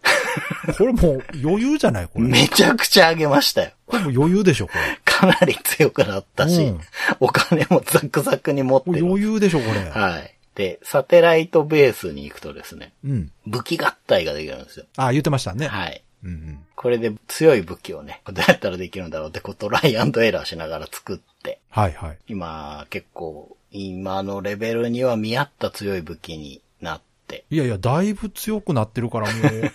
[0.78, 2.08] これもう余裕じゃない？
[2.08, 2.24] これ。
[2.24, 3.72] めちゃくちゃ上げましたよ。
[3.86, 4.80] これもう余裕でしょ、これ。
[5.04, 6.80] かなり強くなったし、うん
[7.20, 9.04] お金もザクザクに持ってる。
[9.04, 9.80] 余裕でしょ、これ。
[9.90, 10.38] はい。
[10.59, 13.32] で、サテライトベースに行くとですね、うん。
[13.46, 14.86] 武器合体ができるんですよ。
[14.96, 15.68] あ、言ってましたね。
[15.68, 16.02] はい。
[16.24, 16.59] うんうん。
[16.74, 22.18] これで強い武器をね、どうやったらできるんだろうってこうトライアンドエラーしながら作って、はいはい。
[22.26, 29.72] 今結構今のレベルには見合った強い武器になって、いやいや、だいぶ強くなってるからもう、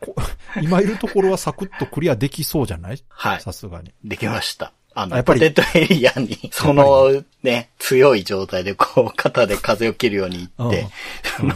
[0.00, 0.14] こ
[0.62, 3.02] 今いるところはサクッとクリアできそうじゃない？
[3.08, 3.40] はい。
[3.42, 3.92] さすがに。
[4.04, 4.72] できました。
[4.96, 10.88] あの、あやっぱりポテトエリアに、 そのね、強い状態でこう、肩で風を切るように行って、
[11.36, 11.52] その、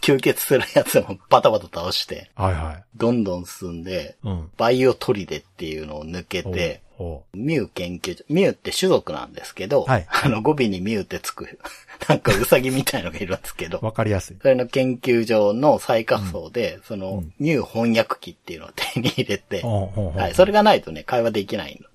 [0.00, 2.84] 吸血するやつもバタバタ倒して、はいはい。
[2.96, 4.50] どんどん進んで、うん。
[4.56, 11.58] バイオトリデっていうのを抜けて、ほミュウ研究所、ミュウって種族なんですけど、はいあの語尾にミュウってつく、
[12.08, 13.74] なんかウサギみたいのがいるんですけう。
[13.76, 14.36] わど、かりやすい。
[14.42, 21.89] それの研究所の最下層で、その、うんミュウ翻訳機っていうのを手に入れて、ほうほうほうはい、それがないとね、会話できないので。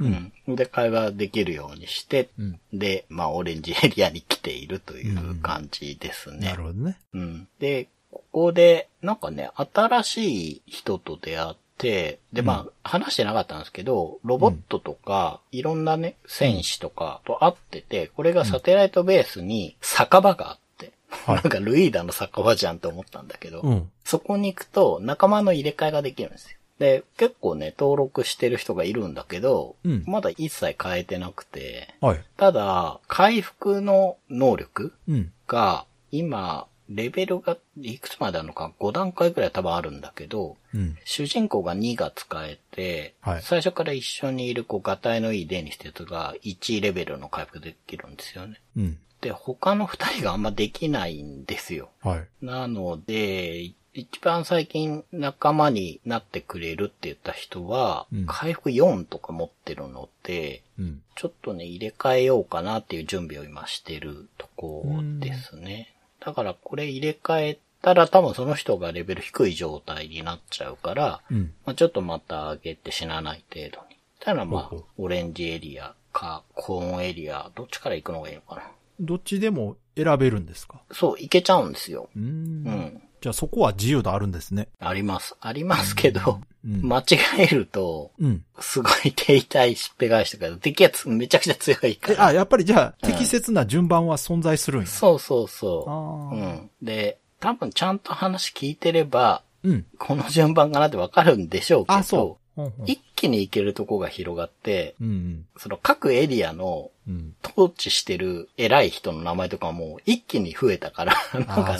[0.00, 0.56] うんうん。
[0.56, 6.48] で、会話できるようにして、うんで、まあ、オレンジエリアに来ているという感じですね。
[6.48, 6.98] なるほどね。
[7.14, 7.48] うん。
[7.58, 23.90] で、ここで、なんかね、新しい人と出会って、で、まあ、話してなかったんですけど、ロボットとか、いろんなね、戦士とかと会ってて、これがサテライトベースに酒場があって、はいなんかルイーダの酒場じゃんって思ったんだけど、うん。
[24.04, 26.56] そこに行くと仲間の入れ替えができるんですよ。
[26.80, 32.24] で、結構ね、登録してる人がいるんだけど、うんまだ一切変えてなくて、はい。
[32.38, 35.32] ただ、回復の能力うん。
[35.46, 40.96] が、今、レベルがいくつまであるのか5段階くらい多分あるんだけど、うん。
[41.04, 48.58] 主人公が2が使えて、はい最初から一緒にいるこう、ガタイのいいデニスってやつが1レベルの回復できるんですよね。
[48.78, 48.98] うん。
[49.20, 51.90] で、他の2人があんまできないんですよ。
[52.00, 52.26] はい。
[52.40, 61.02] なので、一番最近仲間になってくれるって言った人は、うん回復4とか持ってるので、うん。
[61.16, 64.84] ちょっとね、入れ替えようかなっていう準備を今してるとこ
[65.18, 65.92] ですね。
[66.24, 71.52] だからこれ入れ替えたら多分その人がレベル低い状態になっちゃうから、うん。
[71.66, 73.96] まあ、ちょっとまた上げて死なない程度に。
[74.20, 78.62] ただまあほうほ、オレンジエリアかコーンエリア、どっちから行くのがいいのかな。
[79.00, 80.80] どっちでも選べるんですか？
[80.92, 82.08] そう、行けちゃうんですよ。
[82.14, 82.26] うーん。
[82.26, 82.28] う
[82.70, 83.02] ん。
[83.20, 84.68] じゃあそこは自由度あるんですね。
[84.78, 85.36] あります。
[85.40, 86.82] ありますけど、うん。
[86.82, 87.04] 間違
[87.38, 88.44] えると、うん。
[88.60, 92.26] すごい手痛いしっぺ返しとか、敵やつめちゃくちゃ強いかえ、ら。
[92.26, 94.86] あ、やっぱりじゃあ、うん適切な順番は存在するんや。
[94.86, 96.36] そうそうあそう。
[96.36, 96.70] うーん。
[96.82, 99.86] で、多分ちゃんと話聞いてれば、うん。
[99.98, 102.38] この順番かなってわかるんでしょうけど、あ、そ
[102.84, 107.14] 一気に行けるとこが広がって、うんその各エリアのうん。
[107.14, 107.34] うん。
[107.44, 111.78] 統治してる偉い人の名前とかも一気に増えたから、なんか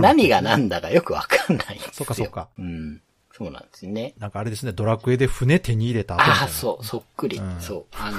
[0.00, 1.92] 何が何だかよくわかんないんですよ。
[1.92, 2.48] そうかそうか。
[2.58, 3.02] うん。
[3.38, 4.14] そうなんですね。
[4.18, 7.38] なんかあれですね、ドラクエで船手に入れたああ、そう、そっくり。
[7.38, 7.84] うんそう。
[7.92, 8.10] あ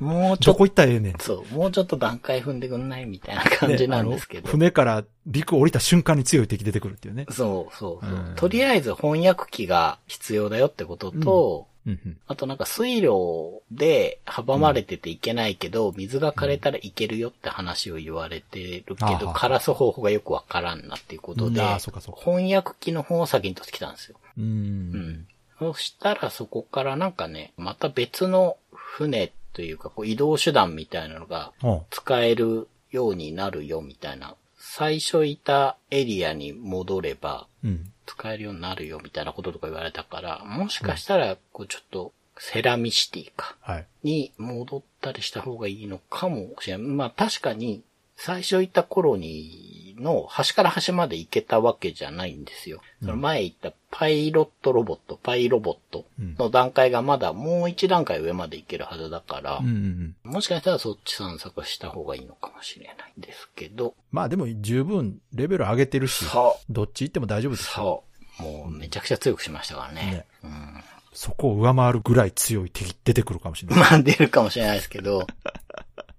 [0.00, 1.14] もうちょっとどこ行ったらええねん。
[1.18, 4.44] そう、もうちょっと段階踏んでくんないみたいな感じなんですけど。
[4.44, 7.26] ね船から陸降りた瞬間に強い敵出てくるっていうね。
[7.28, 12.16] そうそうそう、うんとりあえず翻訳機が必要だよってことと、うんうん。
[12.26, 21.60] あとなんか水路で阻まれてていけないけど、水が枯れたらいけるよって話を言われてるけど、あは枯らす方法がよくわからんなっていうことで、
[22.16, 24.16] 翻訳機の方を先に取ってきたんですよ。
[24.38, 24.40] う。
[24.40, 25.26] うんん。
[25.58, 31.52] そしたらそこからなんかね、また別の船というかこう移動手段みたいなのが
[31.90, 34.36] 使えるようになるよみたいな。
[34.64, 37.91] 最初いたエリアに戻ればうん。
[38.06, 43.86] 使えるようになるよみたいなこととか言われたから、もしかしたら、こうちょっと、セラミシティか、はい。
[44.02, 46.86] に戻ったりした方がいいのかもしれない。
[46.86, 47.82] まあ確かに、
[48.16, 52.80] 最初行った頃にの端から端まで行けたわけじゃないんですよ。
[53.00, 56.04] その前行ったパイロットロボット、パイロボット
[56.38, 60.32] の段階がまだもう一段階上まで行けるはずだから、うんうんうん。
[60.32, 66.24] もしかしたらそっち散策した方がいいのかもしれないんですけど、まあでも十分レベル上げてるし。
[66.70, 68.04] どっち行っても大丈夫ですよ。
[68.38, 68.42] そう。
[68.42, 70.02] もうめちゃくちゃ強くしましたからね。
[70.02, 70.84] ねうん。
[71.14, 73.78] そこを上回るぐらい強い敵出てくるかもしれない。
[73.78, 75.26] まあ出るかもしれないですけど、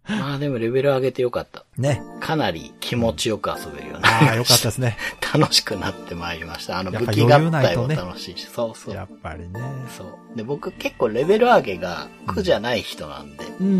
[0.09, 1.63] まあでもレベル上げてよかった。
[1.77, 2.01] ね。
[2.19, 4.97] かなり気持ちよく遊べるようにああ、なりましよかったですね。
[5.21, 5.37] た。
[5.39, 6.79] 楽しくなってまいりました。
[6.79, 8.45] あの武器合体も楽しいし。
[8.47, 9.05] そうそうや。
[9.05, 9.61] っぱりね。
[9.97, 10.37] そう。
[10.37, 13.45] で、僕結構レベル上げが苦じゃない人なんで。
[13.61, 13.75] うんうんう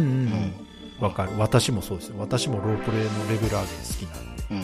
[1.00, 1.04] うん。
[1.04, 1.32] わかる。
[1.38, 2.16] 私もそうですよ。
[2.20, 3.64] 私もロープレイのレベル上げ好
[4.00, 4.44] きなんで。
[4.52, 4.64] うん。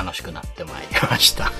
[0.00, 0.06] うん。
[0.06, 1.52] 楽しくなってまいりました。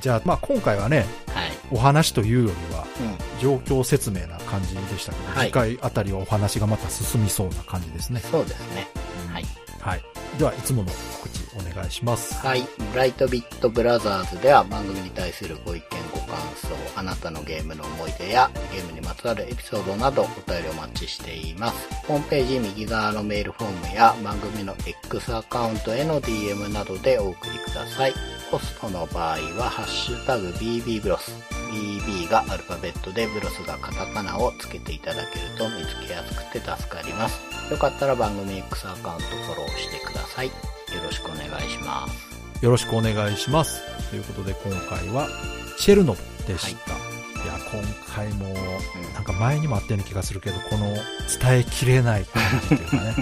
[0.00, 1.74] じゃあ、まあ今回はね、い。
[1.74, 3.40] お話というよりは、うん。
[3.40, 8.20] 状況説明な感じでしたけど、はい次回あたりはお話がまた進みそうな感じですね。
[8.20, 8.88] そうですね。
[9.32, 9.44] はい。
[9.82, 10.02] はい。
[10.38, 12.34] では、いつもの告知お願いします。
[12.34, 12.62] はい。
[12.92, 21.88] ブライトビットブラザーズでは番組に対するご意見、ご感想、あなたのゲームの思い出やゲームにまつわるエピソードなどお便りお待ちしています。
[22.06, 28.14] ホームページ右側のメールフォームや番組の X アカウントへの DM などでお送りください。
[28.52, 31.61] ホストの場合は、ハッシュタグ BB ブロス。
[31.72, 37.40] BB がアルファベットでブロスがカタカナをつけていただけると見つけやすくて助かります。
[37.70, 40.46] よかったら番組 X アカウントフォローしてください。
[40.48, 40.52] よ
[41.02, 42.32] ろしくお願いします。
[42.62, 43.80] よろしくお願いします。
[44.10, 45.26] ということで、今回は、
[45.78, 46.92] シェルノブでした。
[46.92, 47.82] い、や、今
[48.14, 48.54] 回も、
[49.14, 50.94] なんか前にもあったような気がするけど、この
[51.40, 53.14] 伝えきれない感じというかね、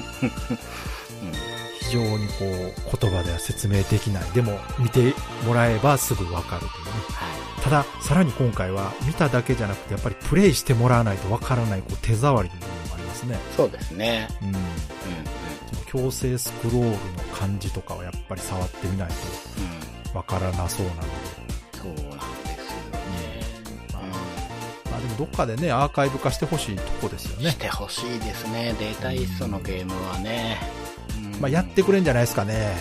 [1.81, 4.25] 非常にこう、言葉では説明できない。
[4.33, 5.15] でも、見て
[5.47, 6.91] もらえばすぐわかるというね。
[7.11, 13.35] はただ、さらに今回は、見ただけじゃなくて、やっぱりプレイしてもらわないとわからない、こう、手触りの部分もありますね。
[13.37, 13.39] い。
[13.57, 14.29] そうですね。
[14.43, 14.49] うん。
[14.49, 14.55] うん
[15.87, 16.95] 強制スクロールの
[17.35, 19.11] 感じとかはやっぱり触ってみないう
[20.09, 20.11] ん。
[20.13, 21.09] とわからなそうなので。
[21.83, 22.21] そうなんですよね。
[24.89, 27.45] まあでもどっかでね、アーカイブ化してほしいとこですようん。
[27.45, 27.57] ねし。
[27.59, 28.73] てほしいですね。
[28.79, 30.59] データイーストのゲームはね。
[31.35, 32.73] うんまあやってくれんじゃないですかね。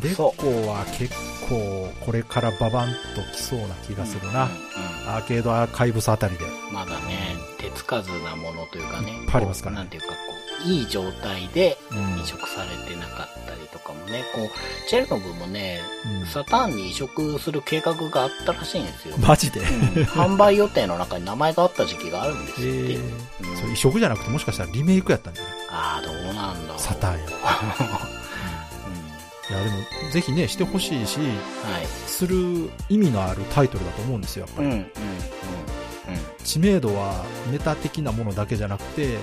[0.00, 1.14] デそコは結
[1.48, 4.44] 構これからババンと来そうな気がするな。
[4.44, 4.66] うんうん
[5.06, 6.44] アーケードアーカイブスあたりで。
[6.72, 9.12] まだね、手つかずなものというかね。
[9.12, 10.14] いっぱいありますからこうなんていうか、こ
[10.66, 14.50] う、いい状態でうん移植されてなかったりとかもね、こう、
[14.90, 15.80] チェルノブもね、
[16.20, 19.16] うんサターンに移植する計画があったらしいんですよ。
[19.18, 19.60] マジで？
[19.60, 19.66] うん
[20.06, 23.44] 販売予定の中に名前があった時期があるんですえよって。
[23.44, 25.52] ーうんそれ移植じゃなくてもしかしたらリメイクやったんじゃない？
[25.70, 26.80] ああ、どうなんだろう。
[26.80, 27.26] サターンや。
[29.48, 31.26] いやでもぜひね、してほしいし、うん。
[31.26, 31.86] はい。
[32.06, 34.76] する意味のあるタイトルだと思うんですよ、やっぱうん、り。
[34.76, 34.86] うん、うん、
[36.44, 39.16] 知名度はネタ的なものだけじゃなくて、やうん。
[39.16, 39.18] っ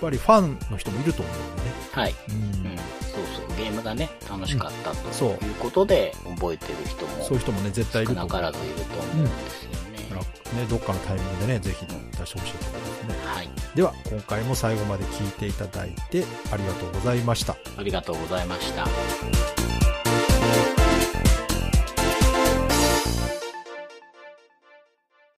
[0.00, 1.72] ぱりファンの人もいると思うんでね。
[1.92, 2.14] はい。
[2.28, 2.76] うんうん。
[3.02, 3.56] そうそう。
[3.58, 8.14] ゲームがね、楽しかったということで、覚えてる人もそういう人もね、絶対いる。
[8.14, 9.69] 少なからずいると思うんですよだ
[10.10, 10.26] かね。
[10.52, 13.14] らね、どっかのタイミングでね、ぜひ出してほしいところですね。
[13.26, 13.48] はい。
[13.74, 17.56] では、今回も最後まで聞いていただいてありがとうございました。
[17.76, 19.89] ありがとうございました。